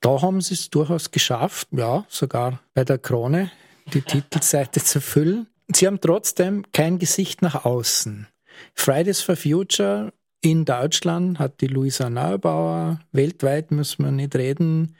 [0.00, 3.50] Da haben Sie es durchaus geschafft, ja, sogar bei der Krone
[3.92, 5.48] die Titelseite zu füllen.
[5.74, 8.28] Sie haben trotzdem kein Gesicht nach außen.
[8.74, 14.94] Fridays for Future in Deutschland hat die Luisa Neubauer, weltweit müssen wir nicht reden,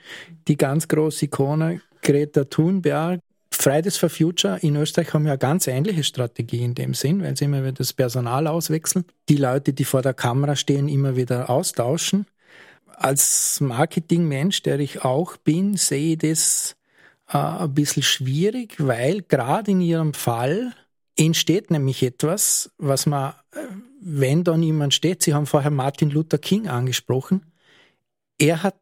[0.49, 3.21] die ganz große Ikone Greta Thunberg
[3.61, 7.43] Fridays for Future in Österreich haben ja ganz ähnliche Strategie in dem Sinn, weil sie
[7.43, 12.25] immer wieder das Personal auswechseln, die Leute, die vor der Kamera stehen, immer wieder austauschen.
[12.87, 16.77] Als Marketingmensch, der ich auch bin, sehe ich das
[17.27, 20.73] äh, ein bisschen schwierig, weil gerade in ihrem Fall
[21.17, 23.59] entsteht nämlich etwas, was man, äh,
[23.99, 27.51] wenn da niemand steht, Sie haben vorher Martin Luther King angesprochen,
[28.37, 28.79] er hat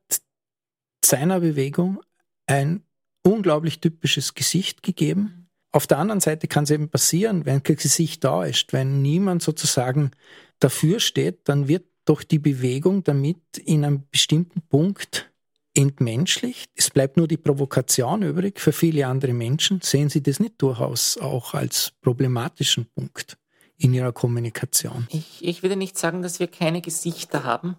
[1.04, 2.00] seiner Bewegung
[2.46, 2.84] ein
[3.24, 5.50] unglaublich typisches Gesicht gegeben.
[5.72, 9.44] Auf der anderen Seite kann es eben passieren, wenn kein Gesicht da ist, wenn niemand
[9.44, 10.12] sozusagen
[10.60, 15.30] dafür steht, dann wird doch die Bewegung damit in einem bestimmten Punkt
[15.74, 16.72] entmenschlicht.
[16.76, 18.60] Es bleibt nur die Provokation übrig.
[18.60, 23.38] Für viele andere Menschen sehen sie das nicht durchaus auch als problematischen Punkt
[23.78, 25.08] in ihrer Kommunikation.
[25.12, 27.78] Ich, ich würde nicht sagen, dass wir keine Gesichter haben.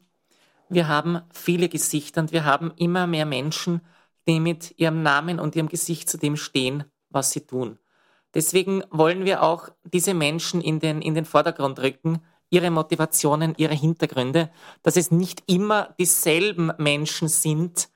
[0.69, 3.81] Wir haben viele Gesichter und wir haben immer mehr Menschen,
[4.27, 7.79] die mit ihrem Namen und ihrem Gesicht zu dem stehen, was sie tun.
[8.35, 13.75] Deswegen wollen wir auch diese Menschen in den, in den Vordergrund rücken, ihre Motivationen, ihre
[13.75, 14.51] Hintergründe,
[14.83, 17.89] dass es nicht immer dieselben Menschen sind,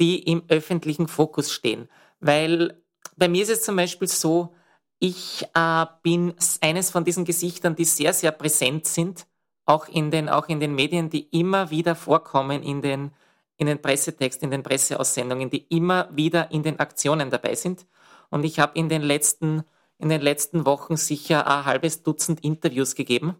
[0.00, 1.88] die im öffentlichen Fokus stehen.
[2.20, 2.82] Weil
[3.16, 4.54] bei mir ist es zum Beispiel so,
[4.98, 9.26] ich äh, bin eines von diesen Gesichtern, die sehr, sehr präsent sind,
[9.64, 13.12] auch in den, auch in den Medien, die immer wieder vorkommen in den,
[13.58, 17.86] in den Pressetexten, in den Presseaussendungen, die immer wieder in den Aktionen dabei sind.
[18.30, 19.64] Und ich habe in den letzten,
[19.98, 23.36] in den letzten Wochen sicher ein halbes Dutzend Interviews gegeben,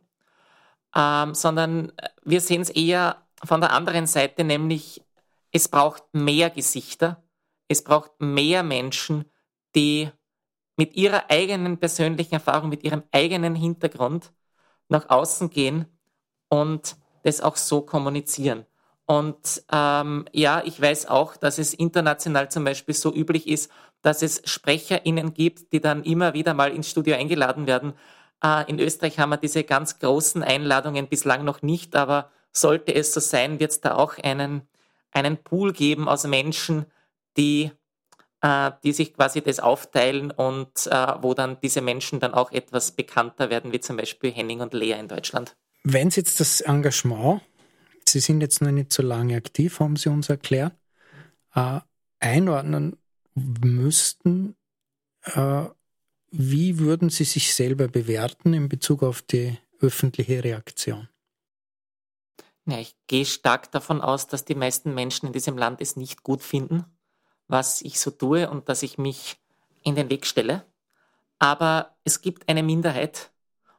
[0.95, 1.93] ähm, sondern
[2.25, 5.03] wir sehen es eher von der anderen Seite, nämlich
[5.53, 7.23] es braucht mehr Gesichter,
[7.69, 9.25] es braucht mehr Menschen,
[9.75, 10.11] die
[10.77, 14.33] mit ihrer eigenen persönlichen Erfahrung, mit ihrem eigenen Hintergrund
[14.89, 15.87] nach außen gehen
[16.49, 18.67] und das auch so kommunizieren.
[19.11, 23.71] Und ähm, ja, ich weiß auch, dass es international zum Beispiel so üblich ist,
[24.03, 27.95] dass es SprecherInnen gibt, die dann immer wieder mal ins Studio eingeladen werden.
[28.45, 33.15] Äh, in Österreich haben wir diese ganz großen Einladungen bislang noch nicht, aber sollte es
[33.15, 34.69] so sein, wird es da auch einen,
[35.11, 36.85] einen Pool geben aus Menschen,
[37.39, 37.71] die,
[38.43, 42.93] äh, die sich quasi das aufteilen und äh, wo dann diese Menschen dann auch etwas
[42.93, 45.57] bekannter werden, wie zum Beispiel Henning und Lea in Deutschland.
[45.83, 47.41] Wenn Sie jetzt das Engagement
[48.13, 50.75] Sie sind jetzt noch nicht so lange aktiv, haben Sie uns erklärt,
[51.55, 51.81] äh,
[52.21, 52.97] einordnen
[53.35, 54.57] müssten,
[55.23, 55.65] äh,
[56.31, 61.09] wie würden Sie sich selber bewerten in Bezug auf die öffentliche Reaktion?
[62.67, 66.23] Ja, ich gehe stark davon aus, dass die meisten Menschen in diesem Land es nicht
[66.23, 66.85] gut finden,
[67.47, 69.39] was ich so tue und dass ich mich
[69.83, 70.67] in den Weg stelle.
[71.39, 73.31] Aber es gibt eine Minderheit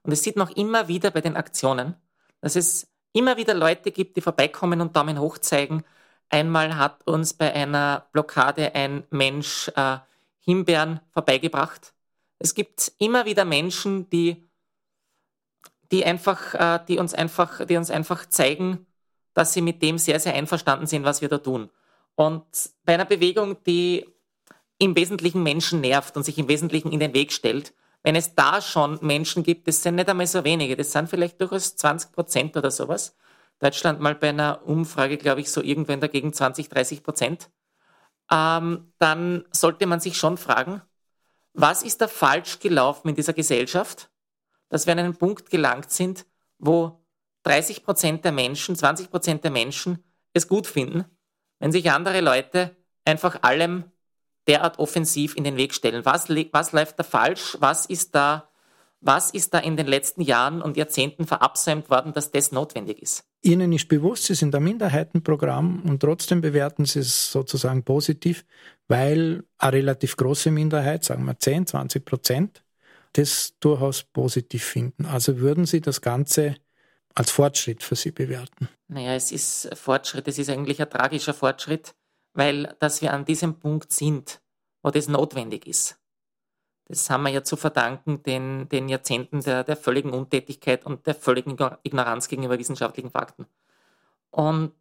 [0.01, 1.95] und es sieht auch immer wieder bei den Aktionen,
[2.41, 5.83] dass es immer wieder Leute gibt, die vorbeikommen und Daumen hoch zeigen.
[6.29, 9.97] Einmal hat uns bei einer Blockade ein Mensch äh,
[10.39, 11.93] Himbeeren vorbeigebracht.
[12.37, 14.47] Es gibt immer wieder Menschen, die,
[15.91, 18.85] die einfach, äh, die uns einfach, die uns einfach zeigen,
[19.33, 21.69] dass sie mit dem sehr, sehr einverstanden sind, was wir da tun.
[22.15, 22.45] Und
[22.83, 24.05] bei einer Bewegung, die
[24.77, 27.73] im Wesentlichen Menschen nervt und sich im Wesentlichen in den Weg stellt,
[28.03, 31.39] wenn es da schon Menschen gibt, das sind nicht einmal so wenige, das sind vielleicht
[31.41, 33.15] durchaus 20 Prozent oder sowas.
[33.59, 37.49] Deutschland mal bei einer Umfrage, glaube ich, so irgendwann dagegen 20, 30 Prozent.
[38.31, 40.81] Ähm, dann sollte man sich schon fragen,
[41.53, 44.09] was ist da falsch gelaufen in dieser Gesellschaft,
[44.69, 46.25] dass wir an einen Punkt gelangt sind,
[46.57, 47.03] wo
[47.43, 51.05] 30 Prozent der Menschen, 20 Prozent der Menschen es gut finden,
[51.59, 53.91] wenn sich andere Leute einfach allem
[54.49, 56.03] derart offensiv in den Weg stellen?
[56.03, 57.55] Was, was läuft da falsch?
[57.59, 58.49] Was ist da,
[58.99, 63.23] was ist da in den letzten Jahren und Jahrzehnten verabsäumt worden, dass das notwendig ist?
[63.41, 68.43] Ihnen ist bewusst, Sie sind ein Minderheitenprogramm und trotzdem bewerten Sie es sozusagen positiv,
[68.87, 72.63] weil eine relativ große Minderheit, sagen wir 10, 20 Prozent,
[73.13, 75.05] das durchaus positiv finden.
[75.05, 76.55] Also würden Sie das Ganze
[77.15, 78.67] als Fortschritt für Sie bewerten?
[78.87, 81.93] Naja, es ist Fortschritt, es ist eigentlich ein tragischer Fortschritt,
[82.33, 84.41] weil dass wir an diesem Punkt sind,
[84.81, 85.99] wo das notwendig ist.
[86.85, 91.13] Das haben wir ja zu verdanken den, den Jahrzehnten der, der völligen Untätigkeit und der
[91.13, 93.45] völligen Ignoranz gegenüber wissenschaftlichen Fakten.
[94.31, 94.73] Und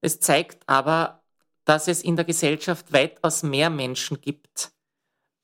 [0.00, 1.22] es zeigt aber,
[1.64, 4.70] dass es in der Gesellschaft weitaus mehr Menschen gibt,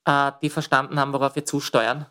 [0.05, 2.05] äh, die verstanden haben, worauf wir zusteuern,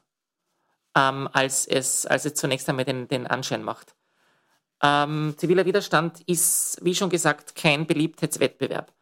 [0.95, 3.97] ähm, als, es, als es zunächst einmal den, den Anschein macht.
[4.83, 8.93] Ähm, ziviler Widerstand ist, wie schon gesagt, kein Beliebtheitswettbewerb.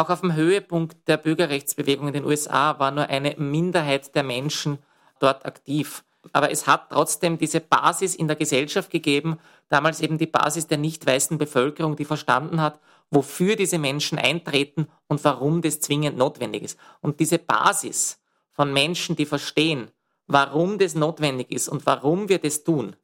[0.00, 4.78] Auch auf dem Höhepunkt der Bürgerrechtsbewegung in den USA war nur eine Minderheit der Menschen
[5.18, 6.04] dort aktiv.
[6.32, 9.38] Aber es hat trotzdem diese Basis in der Gesellschaft gegeben,
[9.68, 12.80] damals eben die Basis der nicht weißen Bevölkerung, die verstanden hat,
[13.10, 16.78] wofür diese Menschen eintreten und warum das zwingend notwendig ist.
[17.02, 18.22] Und diese Basis
[18.52, 19.90] von Menschen, die verstehen,
[20.26, 22.96] warum das notwendig ist und warum wir das tun,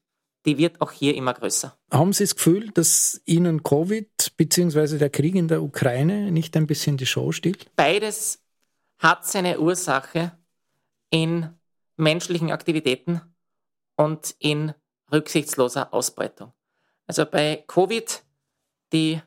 [0.46, 1.76] die wird auch hier immer größer.
[1.90, 4.98] Haben Sie das Gefühl, dass Ihnen Covid bzw.
[4.98, 7.74] der Krieg in der Ukraine nicht ein bisschen die Show stiehlt?
[7.74, 8.42] Beides
[8.98, 10.32] hat seine Ursache
[11.10, 11.50] in
[11.96, 13.20] menschlichen Aktivitäten
[13.96, 14.72] und in
[15.12, 16.52] rücksichtsloser Ausbeutung.
[17.06, 18.22] Also bei Covid
[18.92, 19.20] die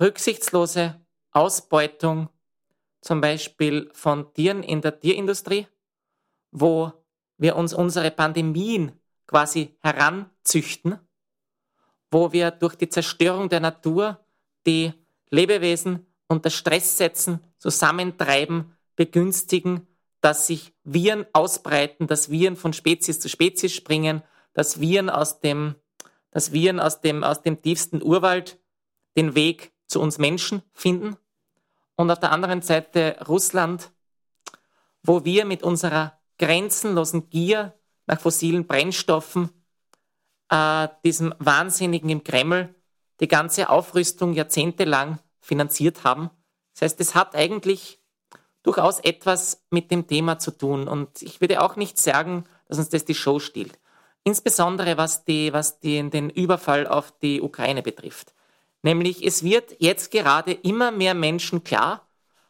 [0.00, 1.00] rücksichtslose
[1.32, 2.28] Ausbeutung
[3.00, 5.66] zum Beispiel von Tieren in der Tierindustrie,
[6.50, 6.92] wo
[7.38, 8.92] wir uns unsere Pandemien
[9.26, 10.98] quasi heranzüchten,
[12.10, 14.24] wo wir durch die Zerstörung der Natur
[14.66, 14.92] die
[15.30, 19.86] Lebewesen unter Stress setzen, zusammentreiben, begünstigen,
[20.20, 24.22] dass sich Viren ausbreiten, dass Viren von Spezies zu Spezies springen,
[24.54, 25.76] dass Viren aus dem,
[26.30, 28.58] dass Viren aus dem, aus dem tiefsten Urwald
[29.16, 31.16] den Weg zu uns Menschen finden.
[31.94, 33.92] Und auf der anderen Seite Russland,
[35.02, 37.75] wo wir mit unserer grenzenlosen Gier
[38.06, 39.50] nach fossilen Brennstoffen,
[40.48, 42.74] äh, diesem Wahnsinnigen im Kreml,
[43.20, 46.30] die ganze Aufrüstung jahrzehntelang finanziert haben.
[46.74, 48.00] Das heißt, es hat eigentlich
[48.62, 50.88] durchaus etwas mit dem Thema zu tun.
[50.88, 53.78] Und ich würde auch nicht sagen, dass uns das die Show stiehlt.
[54.24, 58.34] Insbesondere was, die, was die, den Überfall auf die Ukraine betrifft.
[58.82, 62.08] Nämlich es wird jetzt gerade immer mehr Menschen klar,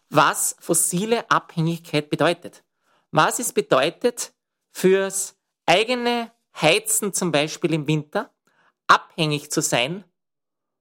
[0.09, 2.65] was fossile Abhängigkeit bedeutet.
[3.11, 4.33] Was es bedeutet,
[4.73, 5.36] fürs
[5.67, 8.31] eigene Heizen zum Beispiel im Winter
[8.87, 10.05] abhängig zu sein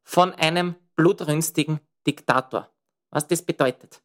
[0.03, 2.69] von einem blutrünstigen Diktator.
[3.09, 4.01] Was das bedeutet.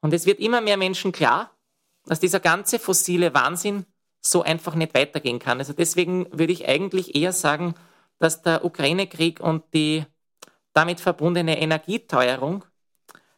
[0.00, 1.50] Und es wird immer mehr Menschen klar,
[2.04, 3.86] dass dieser ganze fossile Wahnsinn
[4.20, 5.58] so einfach nicht weitergehen kann.
[5.58, 7.74] Also deswegen würde ich eigentlich eher sagen,
[8.18, 10.04] dass der Ukraine-Krieg und die
[10.72, 12.64] damit verbundene Energieteuerung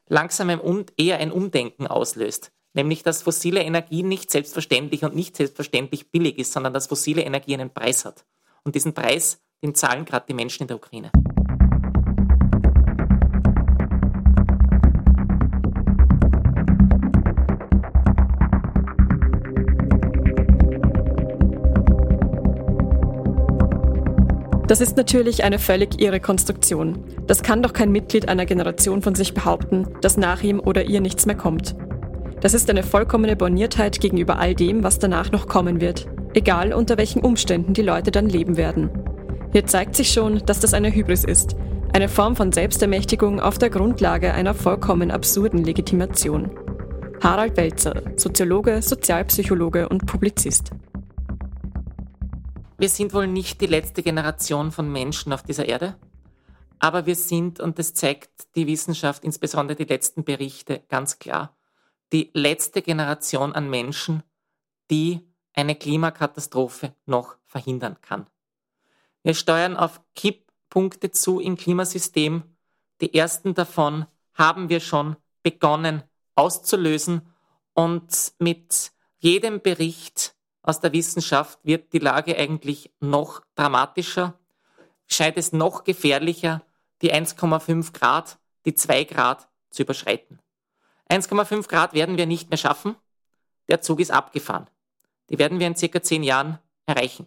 [0.09, 0.51] langsam
[0.97, 2.53] eher ein Umdenken auslöst.
[2.72, 7.54] Nämlich, dass fossile Energie nicht selbstverständlich und nicht selbstverständlich billig ist, sondern dass fossile Energie
[7.54, 8.24] einen Preis hat.
[8.62, 11.10] Und diesen Preis, den zahlen gerade die Menschen in der Ukraine.
[24.68, 27.02] Das ist natürlich eine völlig irre Konstruktion.
[27.26, 31.00] Das kann doch kein Mitglied einer Generation von sich behaupten, dass nach ihm oder ihr
[31.00, 31.74] nichts mehr kommt.
[32.41, 36.97] Das ist eine vollkommene Borniertheit gegenüber all dem, was danach noch kommen wird, egal unter
[36.97, 38.91] welchen Umständen die Leute dann leben werden.
[39.53, 41.55] Hier zeigt sich schon, dass das eine Hybris ist,
[41.93, 46.51] eine Form von Selbstermächtigung auf der Grundlage einer vollkommen absurden Legitimation.
[47.22, 50.70] Harald Welzer, Soziologe, Sozialpsychologe und Publizist.
[52.78, 55.97] Wir sind wohl nicht die letzte Generation von Menschen auf dieser Erde,
[56.78, 61.55] aber wir sind, und das zeigt die Wissenschaft, insbesondere die letzten Berichte, ganz klar,
[62.12, 64.22] die letzte Generation an Menschen,
[64.90, 65.20] die
[65.54, 68.26] eine Klimakatastrophe noch verhindern kann.
[69.22, 72.42] Wir steuern auf Kipppunkte zu im Klimasystem.
[73.00, 76.02] Die ersten davon haben wir schon begonnen
[76.34, 77.22] auszulösen
[77.74, 84.38] und mit jedem Bericht aus der Wissenschaft wird die Lage eigentlich noch dramatischer,
[85.06, 86.62] scheint es noch gefährlicher,
[87.02, 90.38] die 1,5 Grad, die 2 Grad zu überschreiten.
[91.11, 92.94] 1,5 Grad werden wir nicht mehr schaffen.
[93.68, 94.68] Der Zug ist abgefahren.
[95.28, 97.26] Die werden wir in circa 10 Jahren erreichen.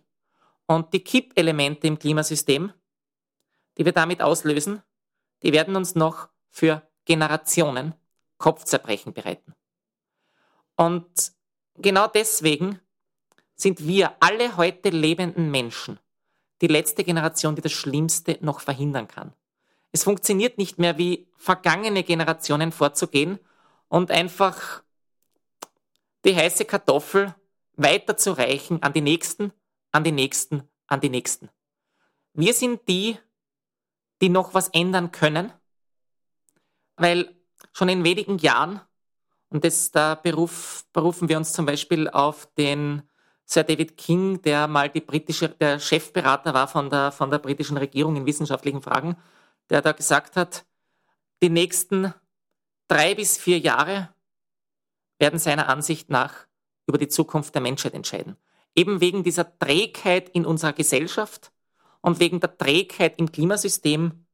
[0.65, 2.71] Und die Kippelemente im Klimasystem,
[3.77, 4.81] die wir damit auslösen,
[5.41, 7.93] die werden uns noch für Generationen
[8.37, 9.53] Kopfzerbrechen bereiten.
[10.75, 11.33] Und
[11.75, 12.79] genau deswegen
[13.55, 15.99] sind wir alle heute lebenden Menschen
[16.61, 19.33] die letzte Generation, die das Schlimmste noch verhindern kann.
[19.91, 23.39] Es funktioniert nicht mehr wie vergangene Generationen vorzugehen
[23.93, 24.81] und einfach
[26.25, 27.35] die heiße Kartoffel
[27.75, 29.53] weiterzureichen an die Nächsten,
[29.91, 31.51] an die Nächsten, an die Nächsten.
[32.33, 33.19] Wir sind die,
[34.19, 35.53] die noch was ändern können,
[36.95, 37.35] weil
[37.71, 38.81] schon in wenigen Jahren,
[39.49, 43.03] und das, da beruf, berufen wir uns zum Beispiel auf den
[43.45, 47.77] Sir David King, der mal die britische, der Chefberater war von der, von der britischen
[47.77, 49.17] Regierung in wissenschaftlichen Fragen,
[49.69, 50.65] der da gesagt hat,
[51.43, 52.11] die nächsten
[52.87, 54.13] drei bis vier Jahre
[55.19, 56.47] werden seiner Ansicht nach
[56.85, 58.37] über die Zukunft der Menschheit entscheiden.
[58.75, 61.51] Eben wegen dieser Trägheit in unserer Gesellschaft
[62.01, 64.25] und wegen der Trägheit im Klimasystem,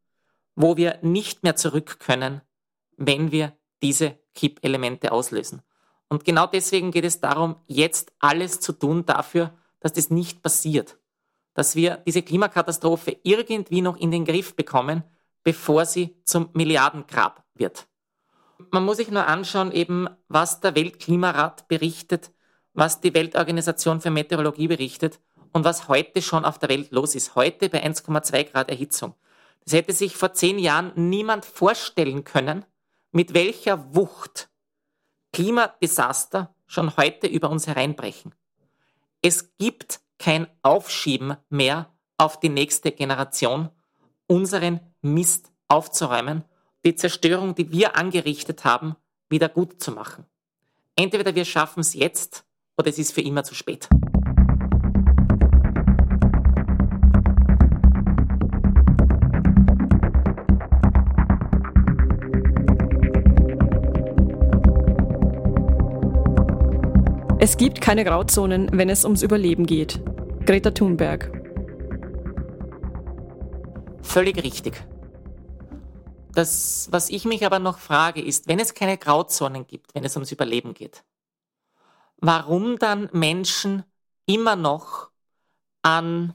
[0.56, 2.42] wo wir nicht mehr zurück können,
[2.98, 5.62] wenn wir diese Kippelemente auslösen.
[6.10, 10.98] Und genau deswegen geht es darum, jetzt alles zu tun dafür, dass das nicht passiert.
[11.54, 15.04] Dass wir diese Klimakatastrophe irgendwie noch in den Griff bekommen,
[15.44, 17.88] bevor sie zum Milliardengrab wird.
[18.72, 22.32] Man muss sich nur anschauen, eben, was der Weltklimarat berichtet,
[22.74, 25.20] was die Weltorganisation für Meteorologie berichtet
[25.54, 27.36] und was heute schon auf der Welt los ist.
[27.36, 29.16] Heute bei 1,2 Grad Erhitzung.
[29.64, 32.66] Das hätte sich vor zehn Jahren niemand vorstellen können,
[33.12, 34.50] mit welcher Wucht
[35.32, 38.34] Klimadesaster schon heute über uns hereinbrechen.
[39.22, 43.70] Es gibt kein Aufschieben mehr auf die nächste Generation,
[44.28, 46.44] unseren Mist aufzuräumen,
[46.86, 48.96] die Zerstörung, die wir angerichtet haben,
[49.30, 50.26] wieder gut zu machen.
[50.96, 52.46] Entweder wir schaffen es jetzt
[52.78, 53.90] oder es ist für immer zu spät.
[67.42, 70.02] Es gibt keine Grauzonen, wenn es ums Überleben geht.
[70.46, 71.32] Greta Thunberg.
[74.02, 74.84] Völlig richtig.
[76.40, 80.16] Das, was ich mich aber noch frage, ist, wenn es keine Grauzonen gibt, wenn es
[80.16, 81.04] ums Überleben geht,
[82.16, 83.84] warum dann Menschen
[84.26, 85.10] immer noch
[85.82, 86.34] an,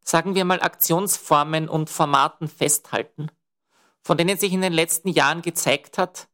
[0.00, 3.30] sagen wir mal, Aktionsformen und Formaten festhalten,
[4.00, 6.28] von denen sich in den letzten Jahren gezeigt hat,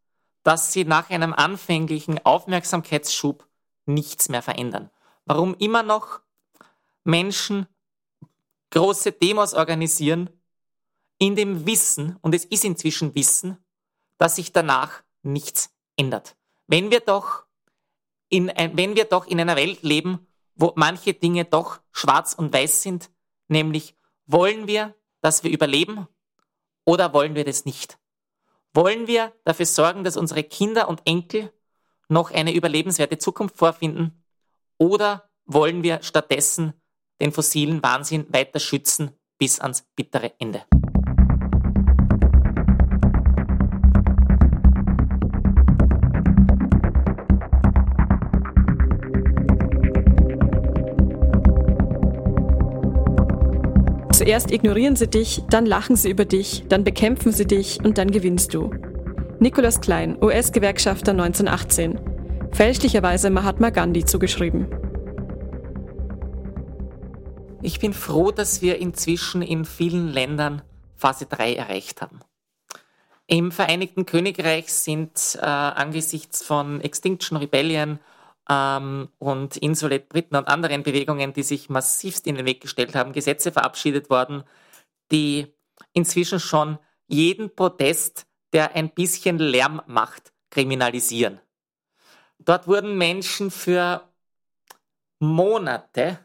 [0.45, 3.49] dass sie nach einem anfänglichen Aufmerksamkeitsschub
[3.85, 4.91] nichts mehr verändern.
[5.25, 6.21] Warum immer noch
[7.03, 7.67] Menschen
[8.71, 10.31] große Demos organisieren,
[11.23, 13.57] in dem Wissen, und es ist inzwischen Wissen,
[14.19, 16.35] dass sich danach nichts ändert.
[16.67, 17.45] Wenn wir doch
[18.29, 22.83] in, wenn wir doch in einer Welt leben, wo manche Dinge doch schwarz und weiß
[22.83, 23.09] sind,
[23.47, 23.95] nämlich
[24.27, 26.09] wollen wir, dass wir überleben
[26.85, 28.01] oder wollen wir das nicht?
[28.75, 31.53] Wollen wir dafür sorgen, dass unsere Kinder und Enkel
[32.09, 34.25] noch eine überlebenswerte Zukunft vorfinden?
[34.77, 36.73] Oder wollen wir stattdessen
[37.21, 40.65] den fossilen Wahnsinn weiter schützen bis ans bittere Ende?
[54.23, 58.09] Zuerst ignorieren sie dich, dann lachen sie über dich, dann bekämpfen sie dich und dann
[58.09, 58.71] gewinnst du.
[59.41, 61.99] Nicholas Klein, US-Gewerkschafter 1918.
[62.53, 64.69] Fälschlicherweise Mahatma Gandhi zugeschrieben.
[67.63, 70.63] Ich bin froh, dass wir inzwischen in vielen Ländern
[70.95, 72.21] Phase 3 erreicht haben.
[73.27, 77.99] Im Vereinigten Königreich sind äh, angesichts von Extinction Rebellion
[78.49, 83.13] ähm, und Insulet Briten und anderen Bewegungen, die sich massivst in den Weg gestellt haben,
[83.13, 84.45] Gesetze verabschiedet worden,
[85.11, 85.47] die
[85.93, 91.41] inzwischen schon jeden Protest der ein bisschen Lärm macht, kriminalisieren.
[92.39, 94.09] Dort wurden Menschen für
[95.21, 96.19] Monate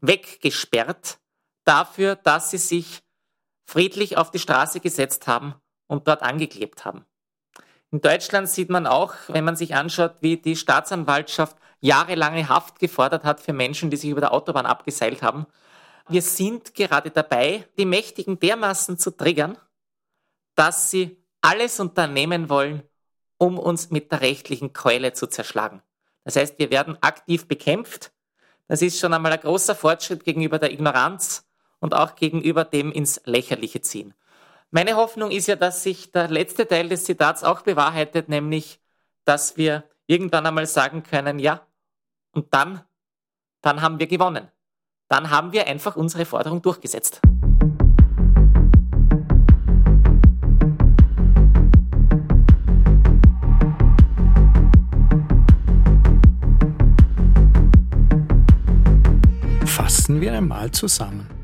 [0.00, 1.18] weggesperrt
[1.64, 3.02] dafür, dass sie sich
[3.64, 5.54] friedlich auf die Straße gesetzt haben
[5.86, 7.06] und dort angeklebt haben.
[7.92, 13.22] In Deutschland sieht man auch, wenn man sich anschaut, wie die Staatsanwaltschaft jahrelange Haft gefordert
[13.22, 15.46] hat für Menschen, die sich über der Autobahn abgeseilt haben.
[16.08, 19.58] Wir sind gerade dabei, die Mächtigen dermaßen zu triggern,
[20.54, 22.82] dass sie alles unternehmen wollen,
[23.36, 25.82] um uns mit der rechtlichen Keule zu zerschlagen.
[26.24, 28.10] Das heißt, wir werden aktiv bekämpft.
[28.68, 31.44] Das ist schon einmal ein großer Fortschritt gegenüber der Ignoranz
[31.78, 34.14] und auch gegenüber dem ins Lächerliche ziehen.
[34.74, 38.80] Meine Hoffnung ist ja, dass sich der letzte Teil des Zitats auch bewahrheitet, nämlich,
[39.26, 41.60] dass wir irgendwann einmal sagen können, ja,
[42.32, 42.80] und dann,
[43.60, 44.48] dann haben wir gewonnen.
[45.08, 47.20] Dann haben wir einfach unsere Forderung durchgesetzt.
[59.66, 61.41] Fassen wir einmal zusammen.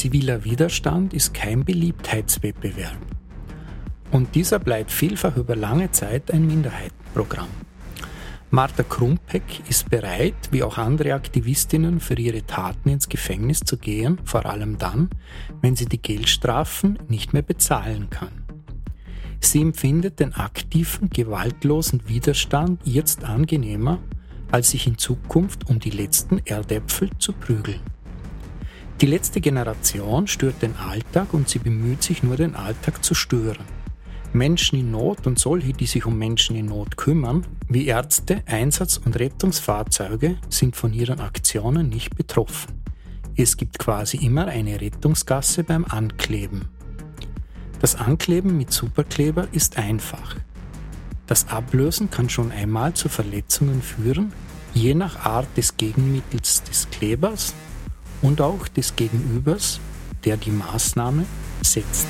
[0.00, 2.96] Ziviler Widerstand ist kein Beliebtheitswettbewerb.
[4.10, 7.50] Und dieser bleibt vielfach über lange Zeit ein Minderheitenprogramm.
[8.48, 14.16] Martha Krumpeck ist bereit, wie auch andere Aktivistinnen, für ihre Taten ins Gefängnis zu gehen,
[14.24, 15.10] vor allem dann,
[15.60, 18.46] wenn sie die Geldstrafen nicht mehr bezahlen kann.
[19.38, 23.98] Sie empfindet den aktiven, gewaltlosen Widerstand jetzt angenehmer
[24.50, 27.80] als sich in Zukunft um die letzten Erdäpfel zu prügeln.
[29.00, 33.64] Die letzte Generation stört den Alltag und sie bemüht sich nur, den Alltag zu stören.
[34.34, 38.98] Menschen in Not und solche, die sich um Menschen in Not kümmern, wie Ärzte, Einsatz-
[38.98, 42.74] und Rettungsfahrzeuge, sind von ihren Aktionen nicht betroffen.
[43.36, 46.68] Es gibt quasi immer eine Rettungsgasse beim Ankleben.
[47.80, 50.36] Das Ankleben mit Superkleber ist einfach.
[51.26, 54.34] Das Ablösen kann schon einmal zu Verletzungen führen,
[54.74, 57.54] je nach Art des Gegenmittels des Klebers
[58.22, 59.80] und auch des Gegenübers,
[60.24, 61.26] der die Maßnahme
[61.62, 62.06] setzt.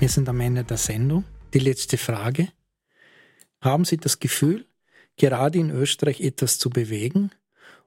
[0.00, 1.24] Wir sind am Ende der Sendung.
[1.54, 2.48] Die letzte Frage.
[3.60, 4.66] Haben Sie das Gefühl,
[5.16, 7.30] gerade in Österreich etwas zu bewegen?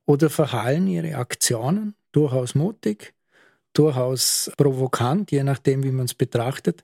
[0.05, 3.13] Oder verhallen Ihre Aktionen durchaus mutig,
[3.71, 6.83] durchaus provokant, je nachdem, wie man es betrachtet?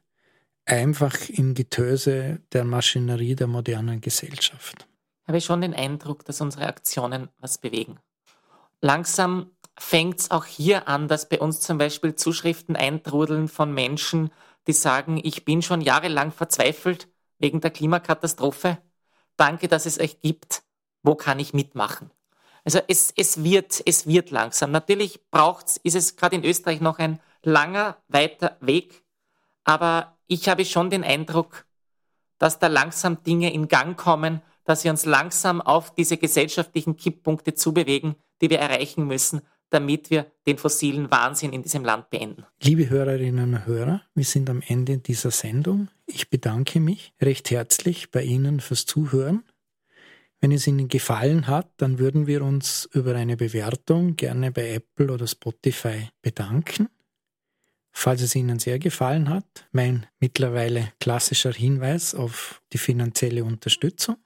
[0.67, 4.87] Einfach im Getöse der Maschinerie der modernen Gesellschaft?
[5.25, 7.99] Habe ich schon den Eindruck, dass unsere Aktionen was bewegen.
[8.81, 14.31] Langsam fängt es auch hier an, dass bei uns zum Beispiel Zuschriften eintrudeln von Menschen,
[14.67, 17.07] die sagen, ich bin schon jahrelang verzweifelt
[17.39, 18.77] wegen der Klimakatastrophe.
[19.35, 20.63] Danke, dass es euch gibt.
[21.03, 22.11] Wo kann ich mitmachen?
[22.65, 24.71] Also es, es wird, es wird langsam.
[24.71, 29.03] Natürlich braucht's, ist es gerade in Österreich noch ein langer, weiter Weg.
[29.63, 31.65] Aber ich habe schon den Eindruck,
[32.37, 37.53] dass da langsam Dinge in Gang kommen, dass wir uns langsam auf diese gesellschaftlichen Kipppunkte
[37.53, 42.45] zubewegen, die wir erreichen müssen, damit wir den fossilen Wahnsinn in diesem Land beenden.
[42.61, 45.89] Liebe Hörerinnen und Hörer, wir sind am Ende dieser Sendung.
[46.05, 49.43] Ich bedanke mich recht herzlich bei Ihnen fürs Zuhören.
[50.39, 55.11] Wenn es Ihnen gefallen hat, dann würden wir uns über eine Bewertung gerne bei Apple
[55.11, 56.89] oder Spotify bedanken.
[57.99, 64.17] Falls es Ihnen sehr gefallen hat, mein mittlerweile klassischer Hinweis auf die finanzielle Unterstützung.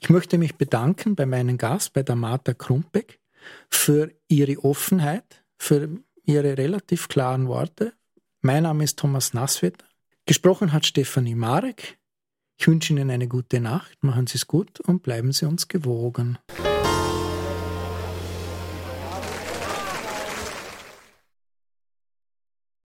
[0.00, 3.20] Ich möchte mich bedanken bei meinem Gast, bei der Martha Krumpeck,
[3.68, 5.90] für Ihre Offenheit, für
[6.24, 7.92] Ihre relativ klaren Worte.
[8.40, 9.84] Mein Name ist Thomas Nasswetter.
[10.24, 11.98] Gesprochen hat Stefanie Marek.
[12.56, 16.38] Ich wünsche Ihnen eine gute Nacht, machen Sie es gut und bleiben Sie uns gewogen.